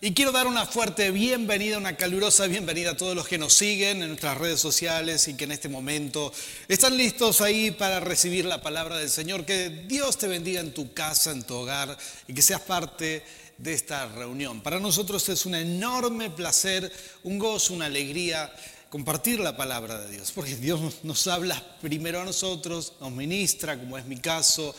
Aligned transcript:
y 0.00 0.12
quiero 0.12 0.32
dar 0.32 0.46
una 0.46 0.66
fuerte 0.66 1.10
bienvenida, 1.10 1.78
una 1.78 1.96
calurosa 1.96 2.46
bienvenida 2.46 2.90
a 2.90 2.96
todos 2.96 3.16
los 3.16 3.26
que 3.26 3.38
nos 3.38 3.54
siguen 3.54 4.02
en 4.02 4.08
nuestras 4.08 4.36
redes 4.36 4.60
sociales 4.60 5.28
y 5.28 5.34
que 5.34 5.44
en 5.44 5.52
este 5.52 5.68
momento 5.68 6.32
están 6.68 6.96
listos 6.96 7.40
ahí 7.40 7.70
para 7.70 8.00
recibir 8.00 8.44
la 8.44 8.60
palabra 8.60 8.98
del 8.98 9.08
Señor. 9.08 9.46
Que 9.46 9.70
Dios 9.70 10.18
te 10.18 10.28
bendiga 10.28 10.60
en 10.60 10.74
tu 10.74 10.92
casa, 10.92 11.30
en 11.30 11.42
tu 11.42 11.54
hogar 11.54 11.96
y 12.28 12.34
que 12.34 12.42
seas 12.42 12.60
parte 12.60 13.22
de 13.56 13.72
esta 13.72 14.06
reunión. 14.08 14.60
Para 14.60 14.78
nosotros 14.78 15.26
es 15.30 15.46
un 15.46 15.54
enorme 15.54 16.28
placer, 16.28 16.92
un 17.22 17.38
gozo, 17.38 17.72
una 17.72 17.86
alegría 17.86 18.52
compartir 18.90 19.40
la 19.40 19.56
palabra 19.56 20.00
de 20.02 20.10
Dios, 20.10 20.30
porque 20.32 20.54
Dios 20.54 20.80
nos 21.02 21.26
habla 21.26 21.60
primero 21.80 22.20
a 22.20 22.24
nosotros, 22.24 22.92
nos 23.00 23.10
ministra, 23.10 23.78
como 23.78 23.98
es 23.98 24.04
mi 24.04 24.18
caso, 24.18 24.72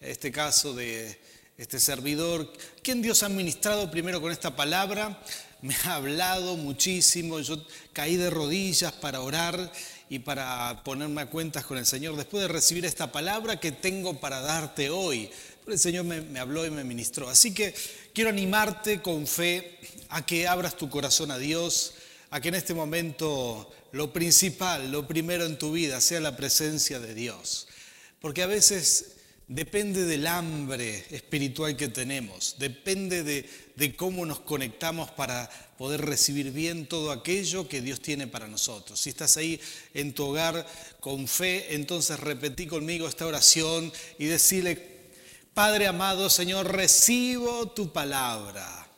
este 0.00 0.32
caso 0.32 0.74
de 0.74 1.29
este 1.60 1.78
servidor, 1.78 2.50
quien 2.82 3.02
Dios 3.02 3.22
ha 3.22 3.28
ministrado 3.28 3.90
primero 3.90 4.22
con 4.22 4.32
esta 4.32 4.56
palabra, 4.56 5.22
me 5.62 5.76
ha 5.84 5.96
hablado 5.96 6.56
muchísimo, 6.56 7.38
yo 7.40 7.62
caí 7.92 8.16
de 8.16 8.30
rodillas 8.30 8.92
para 8.92 9.20
orar 9.20 9.70
y 10.08 10.20
para 10.20 10.82
ponerme 10.84 11.20
a 11.20 11.26
cuentas 11.26 11.66
con 11.66 11.76
el 11.76 11.84
Señor 11.84 12.16
después 12.16 12.40
de 12.40 12.48
recibir 12.48 12.86
esta 12.86 13.12
palabra 13.12 13.60
que 13.60 13.72
tengo 13.72 14.18
para 14.18 14.40
darte 14.40 14.88
hoy. 14.88 15.30
el 15.66 15.78
Señor 15.78 16.06
me, 16.06 16.22
me 16.22 16.40
habló 16.40 16.64
y 16.64 16.70
me 16.70 16.82
ministró. 16.82 17.28
Así 17.28 17.52
que 17.52 17.74
quiero 18.14 18.30
animarte 18.30 19.02
con 19.02 19.26
fe 19.26 19.78
a 20.08 20.24
que 20.24 20.48
abras 20.48 20.78
tu 20.78 20.88
corazón 20.88 21.30
a 21.30 21.36
Dios, 21.36 21.92
a 22.30 22.40
que 22.40 22.48
en 22.48 22.54
este 22.54 22.72
momento 22.72 23.70
lo 23.92 24.14
principal, 24.14 24.90
lo 24.90 25.06
primero 25.06 25.44
en 25.44 25.58
tu 25.58 25.72
vida 25.72 26.00
sea 26.00 26.20
la 26.20 26.38
presencia 26.38 27.00
de 27.00 27.12
Dios. 27.12 27.68
Porque 28.18 28.42
a 28.42 28.46
veces 28.46 29.19
depende 29.50 30.04
del 30.04 30.28
hambre 30.28 31.04
espiritual 31.10 31.76
que 31.76 31.88
tenemos, 31.88 32.54
depende 32.58 33.24
de, 33.24 33.96
cómo 33.96 34.24
nos 34.24 34.38
conectamos 34.38 35.10
para 35.10 35.50
poder 35.76 36.02
recibir 36.02 36.52
bien 36.52 36.86
todo 36.86 37.10
aquello 37.10 37.66
que 37.66 37.80
Dios 37.80 38.00
tiene 38.00 38.28
para 38.28 38.46
nosotros. 38.46 39.00
Si 39.00 39.10
estás 39.10 39.36
ahí 39.36 39.60
en 39.92 40.14
tu 40.14 40.26
hogar 40.26 40.64
con 41.00 41.26
fe, 41.26 41.74
entonces 41.74 42.20
repetí 42.20 42.66
conmigo 42.66 43.08
esta 43.08 43.26
oración 43.26 43.92
y 44.18 44.26
decirle, 44.26 45.00
Padre 45.52 45.88
amado 45.88 46.30
Señor, 46.30 46.72
recibo 46.72 47.70
tu 47.70 47.92
palabra. 47.92 48.89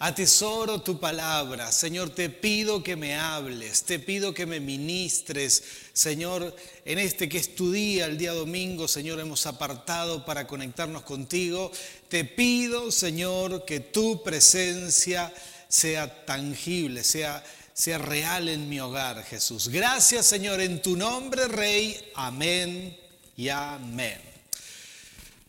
Atesoro 0.00 0.82
tu 0.82 0.98
palabra, 0.98 1.70
Señor, 1.70 2.10
te 2.10 2.28
pido 2.28 2.82
que 2.82 2.96
me 2.96 3.14
hables, 3.14 3.84
te 3.84 4.00
pido 4.00 4.34
que 4.34 4.44
me 4.44 4.58
ministres, 4.58 5.62
Señor, 5.92 6.54
en 6.84 6.98
este 6.98 7.28
que 7.28 7.38
es 7.38 7.54
tu 7.54 7.70
día, 7.70 8.06
el 8.06 8.18
día 8.18 8.32
domingo, 8.32 8.88
Señor, 8.88 9.20
hemos 9.20 9.46
apartado 9.46 10.24
para 10.24 10.48
conectarnos 10.48 11.02
contigo. 11.02 11.70
Te 12.08 12.24
pido, 12.24 12.90
Señor, 12.90 13.64
que 13.64 13.78
tu 13.78 14.22
presencia 14.24 15.32
sea 15.68 16.24
tangible, 16.24 17.04
sea, 17.04 17.44
sea 17.72 17.98
real 17.98 18.48
en 18.48 18.68
mi 18.68 18.80
hogar, 18.80 19.22
Jesús. 19.22 19.68
Gracias, 19.68 20.26
Señor, 20.26 20.60
en 20.60 20.82
tu 20.82 20.96
nombre, 20.96 21.46
Rey. 21.46 22.10
Amén 22.16 22.98
y 23.36 23.48
amén. 23.48 24.20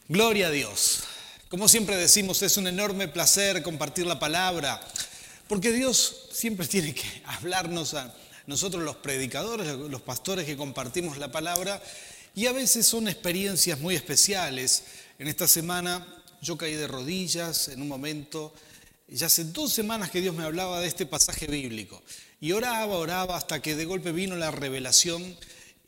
Gloria 0.07 0.47
a 0.47 0.51
Dios. 0.51 1.03
Como 1.55 1.69
siempre 1.69 1.95
decimos, 1.95 2.41
es 2.41 2.57
un 2.57 2.67
enorme 2.67 3.07
placer 3.07 3.63
compartir 3.63 4.05
la 4.05 4.19
palabra, 4.19 4.85
porque 5.47 5.71
Dios 5.71 6.27
siempre 6.33 6.67
tiene 6.67 6.93
que 6.93 7.07
hablarnos 7.27 7.93
a 7.93 8.13
nosotros 8.45 8.83
los 8.83 8.97
predicadores, 8.97 9.73
los 9.73 10.01
pastores 10.01 10.45
que 10.45 10.57
compartimos 10.57 11.17
la 11.17 11.31
palabra, 11.31 11.81
y 12.35 12.47
a 12.47 12.51
veces 12.51 12.85
son 12.85 13.07
experiencias 13.07 13.79
muy 13.79 13.95
especiales. 13.95 14.83
En 15.17 15.29
esta 15.29 15.47
semana 15.47 16.05
yo 16.41 16.57
caí 16.57 16.73
de 16.73 16.87
rodillas 16.87 17.69
en 17.69 17.81
un 17.81 17.87
momento, 17.87 18.53
ya 19.07 19.27
hace 19.27 19.45
dos 19.45 19.71
semanas 19.71 20.11
que 20.11 20.19
Dios 20.19 20.35
me 20.35 20.43
hablaba 20.43 20.81
de 20.81 20.87
este 20.87 21.05
pasaje 21.05 21.47
bíblico, 21.47 22.03
y 22.41 22.51
oraba, 22.51 22.97
oraba, 22.97 23.37
hasta 23.37 23.61
que 23.61 23.77
de 23.77 23.85
golpe 23.85 24.11
vino 24.11 24.35
la 24.35 24.51
revelación 24.51 25.37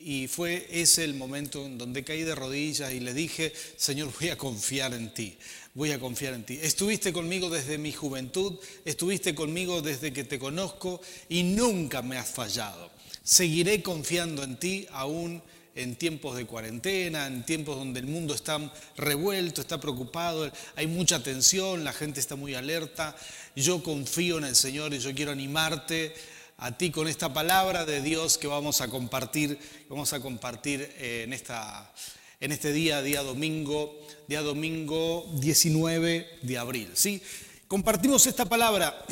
y 0.00 0.28
fue 0.28 0.66
ese 0.70 1.04
el 1.04 1.14
momento 1.14 1.64
en 1.66 1.78
donde 1.78 2.04
caí 2.04 2.22
de 2.22 2.34
rodillas 2.34 2.92
y 2.92 3.00
le 3.00 3.14
dije, 3.14 3.52
Señor, 3.76 4.12
voy 4.18 4.30
a 4.30 4.38
confiar 4.38 4.94
en 4.94 5.12
ti, 5.12 5.36
voy 5.74 5.92
a 5.92 5.98
confiar 5.98 6.34
en 6.34 6.44
ti. 6.44 6.58
Estuviste 6.62 7.12
conmigo 7.12 7.50
desde 7.50 7.78
mi 7.78 7.92
juventud, 7.92 8.58
estuviste 8.84 9.34
conmigo 9.34 9.82
desde 9.82 10.12
que 10.12 10.24
te 10.24 10.38
conozco 10.38 11.00
y 11.28 11.42
nunca 11.42 12.02
me 12.02 12.16
has 12.16 12.28
fallado. 12.28 12.90
Seguiré 13.22 13.82
confiando 13.82 14.42
en 14.42 14.58
ti 14.58 14.86
aún 14.90 15.42
en 15.74 15.94
tiempos 15.94 16.36
de 16.36 16.44
cuarentena, 16.44 17.26
en 17.26 17.44
tiempos 17.44 17.76
donde 17.76 18.00
el 18.00 18.06
mundo 18.06 18.34
está 18.34 18.58
revuelto, 18.96 19.60
está 19.60 19.80
preocupado, 19.80 20.50
hay 20.74 20.88
mucha 20.88 21.22
tensión, 21.22 21.84
la 21.84 21.92
gente 21.92 22.18
está 22.18 22.34
muy 22.34 22.54
alerta. 22.54 23.14
Yo 23.54 23.82
confío 23.82 24.38
en 24.38 24.44
el 24.44 24.56
Señor 24.56 24.92
y 24.92 24.98
yo 24.98 25.14
quiero 25.14 25.30
animarte 25.30 26.14
a 26.60 26.76
ti 26.76 26.90
con 26.90 27.06
esta 27.06 27.32
palabra 27.32 27.86
de 27.86 28.02
Dios 28.02 28.36
que 28.36 28.48
vamos 28.48 28.80
a 28.80 28.88
compartir, 28.88 29.58
vamos 29.88 30.12
a 30.12 30.18
compartir 30.18 30.92
eh, 30.98 31.22
en, 31.24 31.32
esta, 31.32 31.92
en 32.40 32.50
este 32.50 32.72
día, 32.72 33.00
día 33.00 33.22
domingo, 33.22 33.96
día 34.26 34.42
domingo 34.42 35.30
19 35.34 36.40
de 36.42 36.58
abril. 36.58 36.90
¿sí? 36.94 37.22
Compartimos 37.68 38.26
esta 38.26 38.44
palabra 38.44 39.04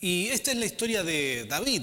y 0.00 0.28
esta 0.28 0.52
es 0.52 0.56
la 0.56 0.64
historia 0.64 1.02
de 1.02 1.44
David. 1.44 1.82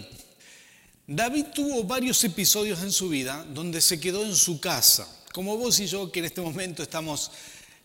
David 1.05 1.45
tuvo 1.53 1.83
varios 1.83 2.23
episodios 2.23 2.81
en 2.81 2.91
su 2.91 3.07
vida 3.07 3.45
donde 3.53 3.81
se 3.81 3.99
quedó 3.99 4.25
en 4.25 4.35
su 4.35 4.59
casa, 4.59 5.07
como 5.31 5.57
vos 5.57 5.79
y 5.79 5.85
yo 5.85 6.11
que 6.11 6.19
en 6.19 6.25
este 6.25 6.41
momento 6.41 6.81
estamos 6.81 7.31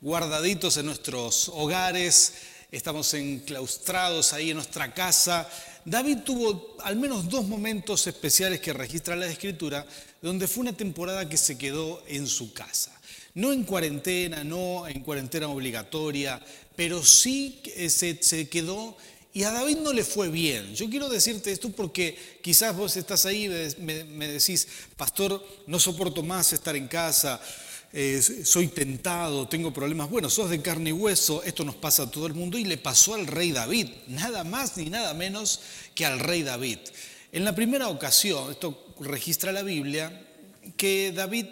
guardaditos 0.00 0.78
en 0.78 0.86
nuestros 0.86 1.50
hogares, 1.50 2.32
estamos 2.76 3.14
enclaustrados 3.14 4.32
ahí 4.32 4.50
en 4.50 4.56
nuestra 4.56 4.92
casa, 4.92 5.48
David 5.84 6.18
tuvo 6.24 6.76
al 6.82 6.96
menos 6.96 7.28
dos 7.28 7.46
momentos 7.46 8.06
especiales 8.06 8.60
que 8.60 8.72
registra 8.72 9.14
la 9.14 9.26
escritura, 9.26 9.86
donde 10.20 10.48
fue 10.48 10.62
una 10.62 10.72
temporada 10.72 11.28
que 11.28 11.36
se 11.36 11.56
quedó 11.56 12.02
en 12.08 12.26
su 12.26 12.52
casa. 12.52 12.90
No 13.34 13.52
en 13.52 13.64
cuarentena, 13.64 14.42
no 14.42 14.88
en 14.88 15.00
cuarentena 15.02 15.48
obligatoria, 15.48 16.40
pero 16.74 17.04
sí 17.04 17.62
se, 17.88 18.20
se 18.20 18.48
quedó 18.48 18.96
y 19.32 19.42
a 19.44 19.50
David 19.50 19.78
no 19.78 19.92
le 19.92 20.04
fue 20.04 20.28
bien. 20.28 20.74
Yo 20.74 20.88
quiero 20.88 21.08
decirte 21.08 21.52
esto 21.52 21.70
porque 21.70 22.38
quizás 22.42 22.76
vos 22.76 22.96
estás 22.96 23.26
ahí 23.26 23.44
y 23.44 23.82
me 23.82 24.28
decís, 24.28 24.66
pastor, 24.96 25.44
no 25.66 25.78
soporto 25.78 26.22
más 26.22 26.52
estar 26.52 26.76
en 26.76 26.88
casa, 26.88 27.40
soy 28.44 28.68
tentado, 28.68 29.46
tengo 29.46 29.72
problemas. 29.72 30.10
Bueno, 30.10 30.28
sos 30.28 30.50
de 30.50 30.60
carne 30.60 30.90
y 30.90 30.92
hueso, 30.92 31.42
esto 31.44 31.64
nos 31.64 31.76
pasa 31.76 32.04
a 32.04 32.10
todo 32.10 32.26
el 32.26 32.34
mundo 32.34 32.58
y 32.58 32.64
le 32.64 32.76
pasó 32.76 33.14
al 33.14 33.26
rey 33.26 33.52
David, 33.52 33.88
nada 34.08 34.42
más 34.42 34.76
ni 34.76 34.90
nada 34.90 35.14
menos 35.14 35.60
que 35.94 36.04
al 36.04 36.18
rey 36.18 36.42
David. 36.42 36.78
En 37.30 37.44
la 37.44 37.54
primera 37.54 37.88
ocasión, 37.88 38.50
esto 38.50 38.94
registra 39.00 39.52
la 39.52 39.62
Biblia, 39.62 40.26
que 40.76 41.12
David 41.12 41.46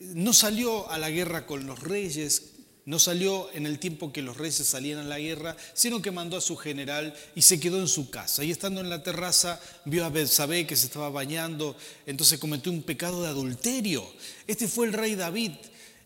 no 0.00 0.32
salió 0.32 0.90
a 0.90 0.98
la 0.98 1.10
guerra 1.10 1.44
con 1.46 1.66
los 1.66 1.80
reyes, 1.80 2.57
no 2.88 2.98
salió 2.98 3.50
en 3.52 3.66
el 3.66 3.78
tiempo 3.78 4.14
que 4.14 4.22
los 4.22 4.38
reyes 4.38 4.66
salían 4.66 5.00
a 5.00 5.04
la 5.04 5.18
guerra, 5.18 5.54
sino 5.74 6.00
que 6.00 6.10
mandó 6.10 6.38
a 6.38 6.40
su 6.40 6.56
general 6.56 7.14
y 7.34 7.42
se 7.42 7.60
quedó 7.60 7.78
en 7.80 7.86
su 7.86 8.08
casa. 8.08 8.42
Y 8.44 8.50
estando 8.50 8.80
en 8.80 8.88
la 8.88 9.02
terraza, 9.02 9.60
vio 9.84 10.06
a 10.06 10.08
Betsabé 10.08 10.66
que 10.66 10.74
se 10.74 10.86
estaba 10.86 11.10
bañando, 11.10 11.76
entonces 12.06 12.38
cometió 12.38 12.72
un 12.72 12.82
pecado 12.82 13.22
de 13.22 13.28
adulterio. 13.28 14.10
Este 14.46 14.66
fue 14.66 14.86
el 14.86 14.94
rey 14.94 15.16
David, 15.16 15.52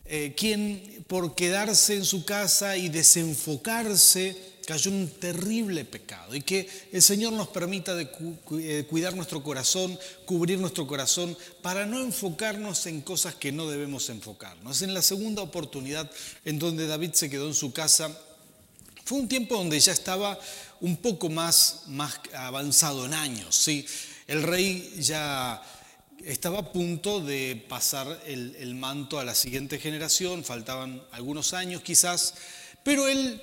eh, 0.06 0.34
quien 0.37 1.04
por 1.06 1.37
quedarse 1.37 1.94
en 1.94 2.04
su 2.04 2.25
casa 2.25 2.76
y 2.76 2.88
desenfocarse, 2.88 4.37
cayó 4.66 4.90
un 4.90 5.08
terrible 5.08 5.84
pecado 5.84 6.34
y 6.34 6.42
que 6.42 6.68
el 6.92 7.02
Señor 7.02 7.32
nos 7.32 7.48
permita 7.48 7.94
de 7.94 8.08
eh, 8.58 8.86
cuidar 8.88 9.14
nuestro 9.14 9.42
corazón, 9.42 9.98
cubrir 10.24 10.58
nuestro 10.58 10.86
corazón 10.86 11.36
para 11.62 11.86
no 11.86 12.00
enfocarnos 12.00 12.86
en 12.86 13.00
cosas 13.00 13.34
que 13.34 13.52
no 13.52 13.68
debemos 13.68 14.08
enfocarnos. 14.08 14.82
En 14.82 14.94
la 14.94 15.02
segunda 15.02 15.42
oportunidad 15.42 16.10
en 16.44 16.58
donde 16.58 16.86
David 16.86 17.12
se 17.12 17.30
quedó 17.30 17.48
en 17.48 17.54
su 17.54 17.72
casa, 17.72 18.16
fue 19.04 19.18
un 19.18 19.28
tiempo 19.28 19.56
donde 19.56 19.78
ya 19.80 19.92
estaba 19.92 20.38
un 20.80 20.96
poco 20.96 21.28
más, 21.28 21.82
más 21.88 22.20
avanzado 22.34 23.06
en 23.06 23.15
años. 23.15 23.54
¿sí? 23.56 23.84
El 24.26 24.42
rey 24.42 24.94
ya 24.98 25.62
estaba 26.24 26.60
a 26.60 26.72
punto 26.72 27.20
de 27.20 27.65
pasar 27.68 28.22
el, 28.26 28.54
el 28.60 28.76
manto 28.76 29.18
a 29.18 29.24
la 29.24 29.34
siguiente 29.34 29.80
generación, 29.80 30.44
faltaban 30.44 31.03
algunos 31.10 31.53
años 31.53 31.82
quizás, 31.82 32.34
pero 32.84 33.08
él 33.08 33.42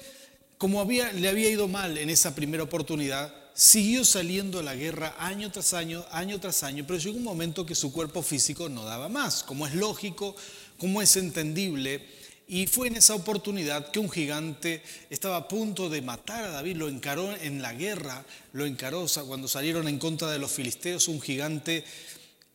como 0.60 0.84
le 0.84 1.30
había 1.30 1.50
ido 1.50 1.70
mal 1.70 1.98
en 1.98 2.10
esa 2.10 2.36
primera 2.36 2.64
oportunidad, 2.64 3.34
siguió 3.54 4.04
saliendo 4.04 4.60
a 4.60 4.64
la 4.64 4.76
guerra 4.76 5.16
año 5.18 5.50
tras 5.54 5.74
año, 5.74 6.06
año 6.12 6.38
tras 6.42 6.64
año, 6.64 6.84
pero 6.86 7.00
llegó 7.00 7.18
un 7.18 7.24
momento 7.24 7.66
que 7.66 7.76
su 7.76 7.94
cuerpo 7.94 8.22
físico 8.22 8.68
no 8.68 8.84
daba 8.84 9.08
más, 9.08 9.42
como 9.42 9.66
es 9.66 9.74
lógico, 9.74 10.36
como 10.78 11.02
es 11.02 11.16
entendible. 11.16 12.06
Y 12.46 12.68
fue 12.68 12.90
en 12.90 12.98
esa 12.98 13.16
oportunidad 13.16 13.90
que 13.90 14.00
un 14.00 14.10
gigante 14.10 14.84
estaba 15.10 15.38
a 15.38 15.48
punto 15.48 15.90
de 15.90 16.02
matar 16.02 16.44
a 16.44 16.50
David, 16.50 16.76
lo 16.76 16.90
encaró 16.90 17.34
en 17.38 17.62
la 17.62 17.74
guerra, 17.74 18.26
lo 18.52 18.66
encaró 18.66 19.06
cuando 19.26 19.48
salieron 19.48 19.88
en 19.88 19.98
contra 19.98 20.30
de 20.30 20.40
los 20.40 20.52
filisteos, 20.52 21.08
un 21.08 21.22
gigante 21.22 21.86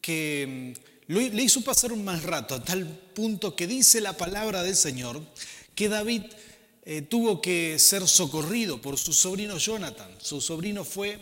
que 0.03 0.75
mm, 1.09 1.13
le 1.13 1.43
hizo 1.43 1.63
pasar 1.63 1.91
un 1.91 2.05
mal 2.05 2.23
rato, 2.23 2.57
a 2.57 2.63
tal 2.63 2.87
punto 2.87 3.57
que 3.57 3.67
dice 3.67 4.03
la 4.03 4.15
palabra 4.15 4.63
del 4.63 4.77
Señor 4.77 5.23
que 5.75 5.89
David 5.89 6.23
eh, 6.87 7.03
tuvo 7.03 7.41
que 7.41 7.79
ser 7.79 8.07
socorrido 8.07 8.81
por 8.81 8.99
su 8.99 9.13
sobrino 9.13 9.57
Jonathan. 9.59 10.11
Su 10.21 10.41
sobrino 10.41 10.85
fue 10.85 11.19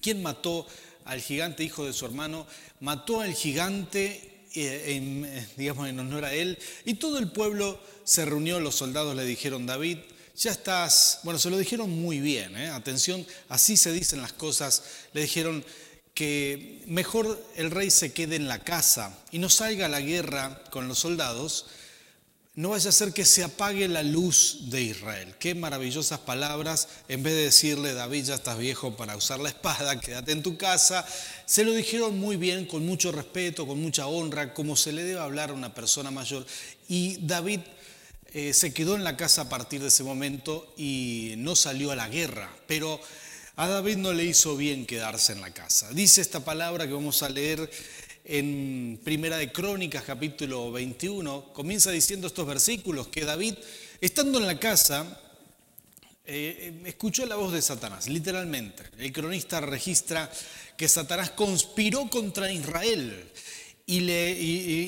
quien 0.00 0.22
mató 0.22 0.66
al 1.04 1.20
gigante 1.20 1.64
hijo 1.64 1.84
de 1.84 1.92
su 1.92 2.06
hermano, 2.06 2.46
mató 2.80 3.20
al 3.20 3.34
gigante, 3.34 4.46
eh, 4.54 5.46
digamos 5.56 5.88
en 5.88 5.98
honor 5.98 6.24
a 6.24 6.34
él, 6.34 6.58
y 6.84 6.94
todo 6.94 7.18
el 7.18 7.30
pueblo 7.30 7.78
se 8.04 8.24
reunió, 8.24 8.60
los 8.60 8.74
soldados 8.74 9.14
le 9.14 9.24
dijeron, 9.24 9.66
David, 9.66 9.98
ya 10.36 10.50
estás, 10.50 11.20
bueno, 11.22 11.38
se 11.38 11.50
lo 11.50 11.58
dijeron 11.58 11.90
muy 11.90 12.20
bien, 12.20 12.56
¿eh? 12.56 12.68
atención, 12.68 13.24
así 13.48 13.76
se 13.76 13.92
dicen 13.92 14.20
las 14.20 14.32
cosas, 14.32 14.82
le 15.12 15.22
dijeron 15.22 15.64
que 16.12 16.82
mejor 16.86 17.44
el 17.56 17.70
rey 17.70 17.90
se 17.90 18.12
quede 18.12 18.36
en 18.36 18.48
la 18.48 18.60
casa 18.60 19.18
y 19.30 19.38
no 19.38 19.48
salga 19.48 19.86
a 19.86 19.88
la 19.88 20.00
guerra 20.00 20.62
con 20.70 20.88
los 20.88 21.00
soldados, 21.00 21.66
no 22.56 22.70
vaya 22.70 22.90
a 22.90 22.92
ser 22.92 23.12
que 23.12 23.24
se 23.24 23.42
apague 23.42 23.88
la 23.88 24.04
luz 24.04 24.70
de 24.70 24.80
Israel. 24.80 25.34
Qué 25.40 25.56
maravillosas 25.56 26.20
palabras. 26.20 26.86
En 27.08 27.24
vez 27.24 27.34
de 27.34 27.42
decirle, 27.42 27.94
David, 27.94 28.26
ya 28.26 28.36
estás 28.36 28.58
viejo 28.58 28.96
para 28.96 29.16
usar 29.16 29.40
la 29.40 29.48
espada, 29.48 30.00
quédate 30.00 30.30
en 30.32 30.42
tu 30.42 30.56
casa, 30.56 31.04
se 31.46 31.64
lo 31.64 31.72
dijeron 31.72 32.18
muy 32.18 32.36
bien, 32.36 32.66
con 32.66 32.86
mucho 32.86 33.10
respeto, 33.10 33.66
con 33.66 33.82
mucha 33.82 34.06
honra, 34.06 34.54
como 34.54 34.76
se 34.76 34.92
le 34.92 35.02
debe 35.02 35.20
hablar 35.20 35.50
a 35.50 35.54
una 35.54 35.74
persona 35.74 36.12
mayor. 36.12 36.46
Y 36.88 37.16
David 37.26 37.60
eh, 38.32 38.52
se 38.52 38.72
quedó 38.72 38.94
en 38.94 39.02
la 39.02 39.16
casa 39.16 39.42
a 39.42 39.48
partir 39.48 39.80
de 39.80 39.88
ese 39.88 40.04
momento 40.04 40.72
y 40.76 41.34
no 41.38 41.56
salió 41.56 41.90
a 41.90 41.96
la 41.96 42.08
guerra, 42.08 42.54
pero 42.68 43.00
a 43.56 43.68
David 43.68 43.96
no 43.96 44.12
le 44.12 44.24
hizo 44.24 44.56
bien 44.56 44.86
quedarse 44.86 45.32
en 45.32 45.40
la 45.40 45.52
casa. 45.52 45.90
Dice 45.90 46.20
esta 46.20 46.40
palabra 46.40 46.86
que 46.86 46.92
vamos 46.92 47.22
a 47.22 47.28
leer 47.28 47.70
en 48.24 48.98
Primera 49.04 49.36
de 49.36 49.52
Crónicas, 49.52 50.02
capítulo 50.02 50.72
21, 50.72 51.52
comienza 51.52 51.90
diciendo 51.90 52.26
estos 52.26 52.46
versículos, 52.46 53.08
que 53.08 53.24
David, 53.24 53.54
estando 54.00 54.38
en 54.38 54.46
la 54.46 54.58
casa, 54.58 55.20
eh, 56.24 56.80
escuchó 56.86 57.26
la 57.26 57.36
voz 57.36 57.52
de 57.52 57.60
Satanás, 57.60 58.08
literalmente. 58.08 58.84
El 58.98 59.12
cronista 59.12 59.60
registra 59.60 60.30
que 60.76 60.88
Satanás 60.88 61.30
conspiró 61.30 62.08
contra 62.08 62.50
Israel 62.50 63.30
y 63.86 64.00
le 64.00 64.32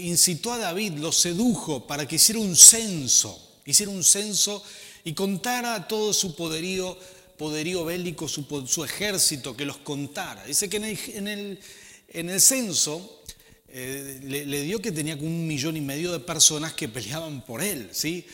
incitó 0.06 0.54
a 0.54 0.58
David, 0.58 0.94
lo 0.94 1.12
sedujo 1.12 1.86
para 1.86 2.08
que 2.08 2.16
hiciera 2.16 2.40
un 2.40 2.56
censo, 2.56 3.60
hiciera 3.66 3.92
un 3.92 4.02
censo 4.02 4.62
y 5.04 5.12
contara 5.12 5.86
todo 5.86 6.14
su 6.14 6.34
poderío, 6.34 6.98
poderío 7.36 7.84
bélico, 7.84 8.26
su, 8.28 8.84
ejército, 8.84 9.54
que 9.54 9.66
los 9.66 9.76
contara. 9.76 10.44
Dice 10.46 10.70
que 10.70 10.78
en 10.78 10.84
el, 11.28 11.60
en 12.08 12.30
el, 12.30 12.40
censo 12.40 13.22
eh, 13.68 14.20
le, 14.22 14.62
dio 14.62 14.80
que 14.80 14.92
tenía 14.92 15.16
un 15.16 15.46
millón 15.46 15.76
y 15.76 15.80
medio 15.80 16.12
de 16.12 16.20
personas 16.20 16.72
que 16.72 16.88
peleaban 16.88 17.44
por 17.44 17.62
él, 17.62 17.88
¿sí? 17.92 18.24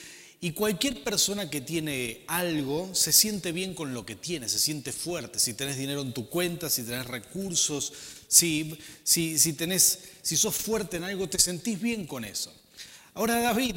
Y 0.40 0.52
cualquier 0.52 1.04
persona 1.04 1.48
que 1.48 1.60
tiene 1.60 2.24
algo 2.26 2.92
se 2.94 3.12
siente 3.12 3.52
bien 3.52 3.74
con 3.74 3.94
lo 3.94 4.04
que 4.04 4.16
tiene, 4.16 4.48
se 4.48 4.58
siente 4.58 4.92
fuerte. 4.92 5.38
Si 5.38 5.54
tenés 5.54 5.78
dinero 5.78 6.02
en 6.02 6.12
tu 6.12 6.28
cuenta, 6.28 6.68
si 6.68 6.82
tenés 6.82 7.06
recursos, 7.06 7.92
si, 8.26 8.76
si, 9.04 9.38
si, 9.38 9.52
tenés, 9.52 10.00
si 10.20 10.36
sos 10.36 10.56
fuerte 10.56 10.96
en 10.96 11.04
algo, 11.04 11.28
te 11.28 11.38
sentís 11.38 11.80
bien 11.80 12.08
con 12.08 12.24
eso. 12.24 12.52
Ahora 13.14 13.40
David 13.40 13.76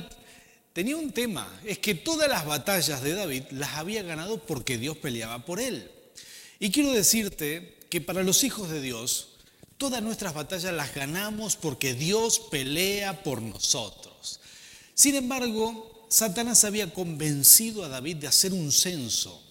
tenía 0.74 0.98
un 0.98 1.12
tema, 1.12 1.48
es 1.66 1.78
que 1.78 1.94
todas 1.94 2.28
las 2.28 2.46
batallas 2.46 3.04
de 3.04 3.14
David 3.14 3.44
las 3.52 3.76
había 3.76 4.02
ganado 4.02 4.44
porque 4.44 4.80
Dios 4.80 4.98
peleaba 4.98 5.46
por 5.46 5.60
él. 5.60 5.92
Y 6.60 6.72
quiero 6.72 6.92
decirte 6.94 7.76
que 7.90 8.02
para 8.02 8.24
los 8.24 8.44
hijos 8.44 8.70
de 8.72 8.82
Dios, 8.82 9.35
todas 9.78 10.02
nuestras 10.02 10.34
batallas 10.34 10.74
las 10.74 10.94
ganamos 10.94 11.56
porque 11.56 11.94
Dios 11.94 12.40
pelea 12.52 13.24
por 13.24 13.42
nosotros. 13.42 14.40
Sin 14.94 15.16
embargo, 15.16 16.08
Satanás 16.10 16.64
había 16.64 16.94
convencido 16.94 17.84
a 17.84 17.90
David 17.90 18.18
de 18.18 18.28
hacer 18.28 18.54
un 18.54 18.72
censo. 18.72 19.42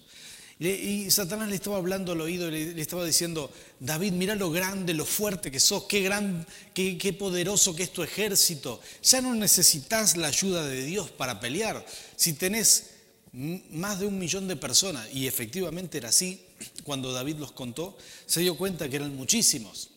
Y 0.59 1.11
Satanás 1.11 1.49
le 1.49 1.57
estaba 1.57 1.77
hablando 1.77 2.13
al 2.13 2.21
oído 2.21 2.49
le, 2.49 2.81
estaba 2.81 3.05
diciendo, 3.05 3.51
David, 3.81 4.13
mira 4.13 4.37
lo 4.37 4.51
grande, 4.51 4.95
lo 4.95 5.05
fuerte 5.05 5.51
que 5.51 5.59
sos, 5.59 5.85
qué, 5.85 6.01
gran, 6.01 6.47
qué, 6.73 6.97
qué 6.97 7.13
poderoso 7.13 7.75
que 7.75 7.83
es 7.83 7.93
tu 7.93 8.03
ejército. 8.03 8.81
Ya 9.03 9.21
no 9.21 9.35
necesitas 9.35 10.17
la 10.17 10.29
ayuda 10.29 10.65
de 10.65 10.85
Dios 10.85 11.11
para 11.11 11.41
pelear. 11.41 11.85
Si 12.17 12.35
tenés 12.35 12.91
más 13.33 13.99
de 13.99 14.07
un 14.07 14.17
millón 14.17 14.47
de 14.47 14.55
personas, 14.55 15.09
y 15.13 15.27
efectivamente 15.27 15.99
era 15.99 16.11
así, 16.11 16.41
cuando 16.85 17.13
David 17.13 17.37
los 17.39 17.51
contó, 17.51 17.99
se 18.25 18.41
dio 18.41 18.57
cuenta 18.57 18.89
que 18.89 18.97
eran 18.97 19.15
muchísimos. 19.17 19.91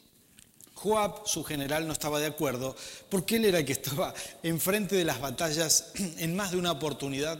Joab, 0.78 1.28
su 1.28 1.44
general, 1.44 1.88
no 1.88 1.94
estaba 1.94 2.20
de 2.20 2.28
acuerdo 2.28 2.76
porque 3.10 3.38
él 3.38 3.46
era 3.46 3.60
el 3.60 3.66
que 3.66 3.74
estaba 3.74 4.14
enfrente 4.44 4.96
de 4.96 5.06
las 5.06 5.20
batallas 5.20 5.92
en 6.20 6.36
más 6.36 6.52
de 6.52 6.58
una 6.58 6.72
oportunidad 6.72 7.40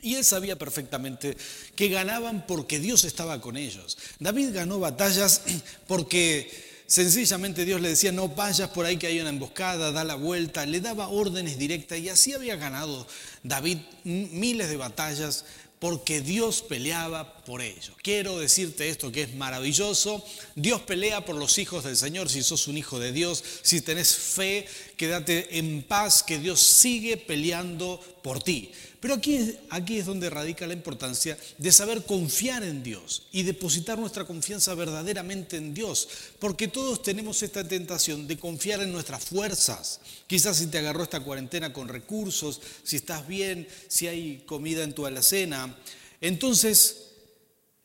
y 0.00 0.14
él 0.14 0.24
sabía 0.24 0.56
perfectamente 0.56 1.36
que 1.74 1.88
ganaban 1.88 2.46
porque 2.46 2.78
Dios 2.78 3.04
estaba 3.04 3.40
con 3.40 3.56
ellos. 3.56 3.98
David 4.20 4.50
ganó 4.52 4.78
batallas 4.78 5.42
porque 5.88 6.48
sencillamente 6.86 7.64
Dios 7.64 7.80
le 7.80 7.88
decía, 7.88 8.12
no 8.12 8.28
vayas 8.28 8.70
por 8.70 8.86
ahí 8.86 8.98
que 8.98 9.08
hay 9.08 9.20
una 9.20 9.30
emboscada, 9.30 9.90
da 9.90 10.04
la 10.04 10.14
vuelta, 10.14 10.64
le 10.64 10.80
daba 10.80 11.08
órdenes 11.08 11.58
directas 11.58 11.98
y 11.98 12.08
así 12.08 12.34
había 12.34 12.54
ganado 12.54 13.06
David 13.42 13.78
miles 14.04 14.68
de 14.68 14.76
batallas 14.76 15.44
porque 15.84 16.22
Dios 16.22 16.62
peleaba 16.62 17.44
por 17.44 17.60
ellos. 17.60 17.92
Quiero 18.02 18.38
decirte 18.38 18.88
esto 18.88 19.12
que 19.12 19.20
es 19.20 19.34
maravilloso. 19.34 20.24
Dios 20.54 20.80
pelea 20.80 21.26
por 21.26 21.36
los 21.36 21.58
hijos 21.58 21.84
del 21.84 21.98
Señor. 21.98 22.30
Si 22.30 22.42
sos 22.42 22.68
un 22.68 22.78
hijo 22.78 22.98
de 22.98 23.12
Dios, 23.12 23.44
si 23.60 23.82
tenés 23.82 24.16
fe, 24.16 24.66
quédate 24.96 25.58
en 25.58 25.82
paz, 25.82 26.22
que 26.22 26.38
Dios 26.38 26.60
sigue 26.60 27.18
peleando 27.18 28.00
por 28.22 28.42
ti. 28.42 28.72
Pero 29.04 29.16
aquí, 29.16 29.54
aquí 29.68 29.98
es 29.98 30.06
donde 30.06 30.30
radica 30.30 30.66
la 30.66 30.72
importancia 30.72 31.36
de 31.58 31.72
saber 31.72 32.04
confiar 32.04 32.62
en 32.62 32.82
Dios 32.82 33.26
y 33.32 33.42
depositar 33.42 33.98
nuestra 33.98 34.24
confianza 34.24 34.74
verdaderamente 34.74 35.58
en 35.58 35.74
Dios, 35.74 36.08
porque 36.38 36.68
todos 36.68 37.02
tenemos 37.02 37.42
esta 37.42 37.68
tentación 37.68 38.26
de 38.26 38.38
confiar 38.38 38.80
en 38.80 38.92
nuestras 38.92 39.22
fuerzas. 39.22 40.00
Quizás 40.26 40.56
si 40.56 40.68
te 40.68 40.78
agarró 40.78 41.02
esta 41.02 41.20
cuarentena 41.20 41.70
con 41.70 41.88
recursos, 41.88 42.62
si 42.82 42.96
estás 42.96 43.28
bien, 43.28 43.68
si 43.88 44.06
hay 44.06 44.42
comida 44.46 44.82
en 44.82 44.94
tu 44.94 45.04
alacena, 45.04 45.76
entonces 46.22 47.08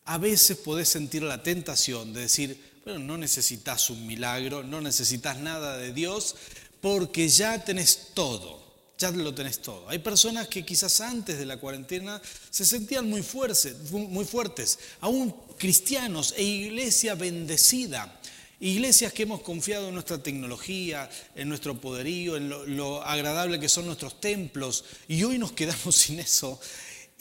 a 0.05 0.17
veces 0.19 0.55
podés 0.55 0.87
sentir 0.87 1.23
la 1.23 1.43
tentación 1.43 2.13
de 2.13 2.21
decir, 2.21 2.57
bueno, 2.85 2.99
no 2.99 3.17
necesitas 3.17 3.89
un 3.89 4.07
milagro, 4.07 4.63
no 4.63 4.79
necesitas 4.79 5.37
nada 5.37 5.75
de 5.75 5.91
Dios, 5.91 6.37
porque 6.79 7.27
ya 7.27 7.65
tenés 7.65 8.11
todo 8.13 8.58
ya 8.99 9.11
lo 9.11 9.33
tenés 9.33 9.59
todo. 9.59 9.87
Hay 9.87 9.99
personas 9.99 10.49
que 10.49 10.65
quizás 10.65 10.99
antes 10.99 11.39
de 11.39 11.45
la 11.45 11.57
cuarentena 11.57 12.21
se 12.49 12.65
sentían 12.65 13.09
muy 13.09 13.23
fuertes, 13.23 13.91
muy 13.91 14.25
fuertes, 14.25 14.77
aún 14.99 15.33
cristianos 15.57 16.33
e 16.35 16.43
iglesia 16.43 17.15
bendecida. 17.15 18.19
Iglesias 18.59 19.13
que 19.13 19.23
hemos 19.23 19.41
confiado 19.41 19.87
en 19.87 19.93
nuestra 19.93 20.21
tecnología, 20.21 21.09
en 21.33 21.47
nuestro 21.47 21.79
poderío, 21.79 22.35
en 22.35 22.49
lo, 22.49 23.01
agradable 23.01 23.57
que 23.57 23.69
son 23.69 23.85
nuestros 23.85 24.19
templos, 24.19 24.83
y 25.07 25.23
hoy 25.23 25.37
nos 25.37 25.53
quedamos 25.53 25.95
sin 25.95 26.19
eso 26.19 26.59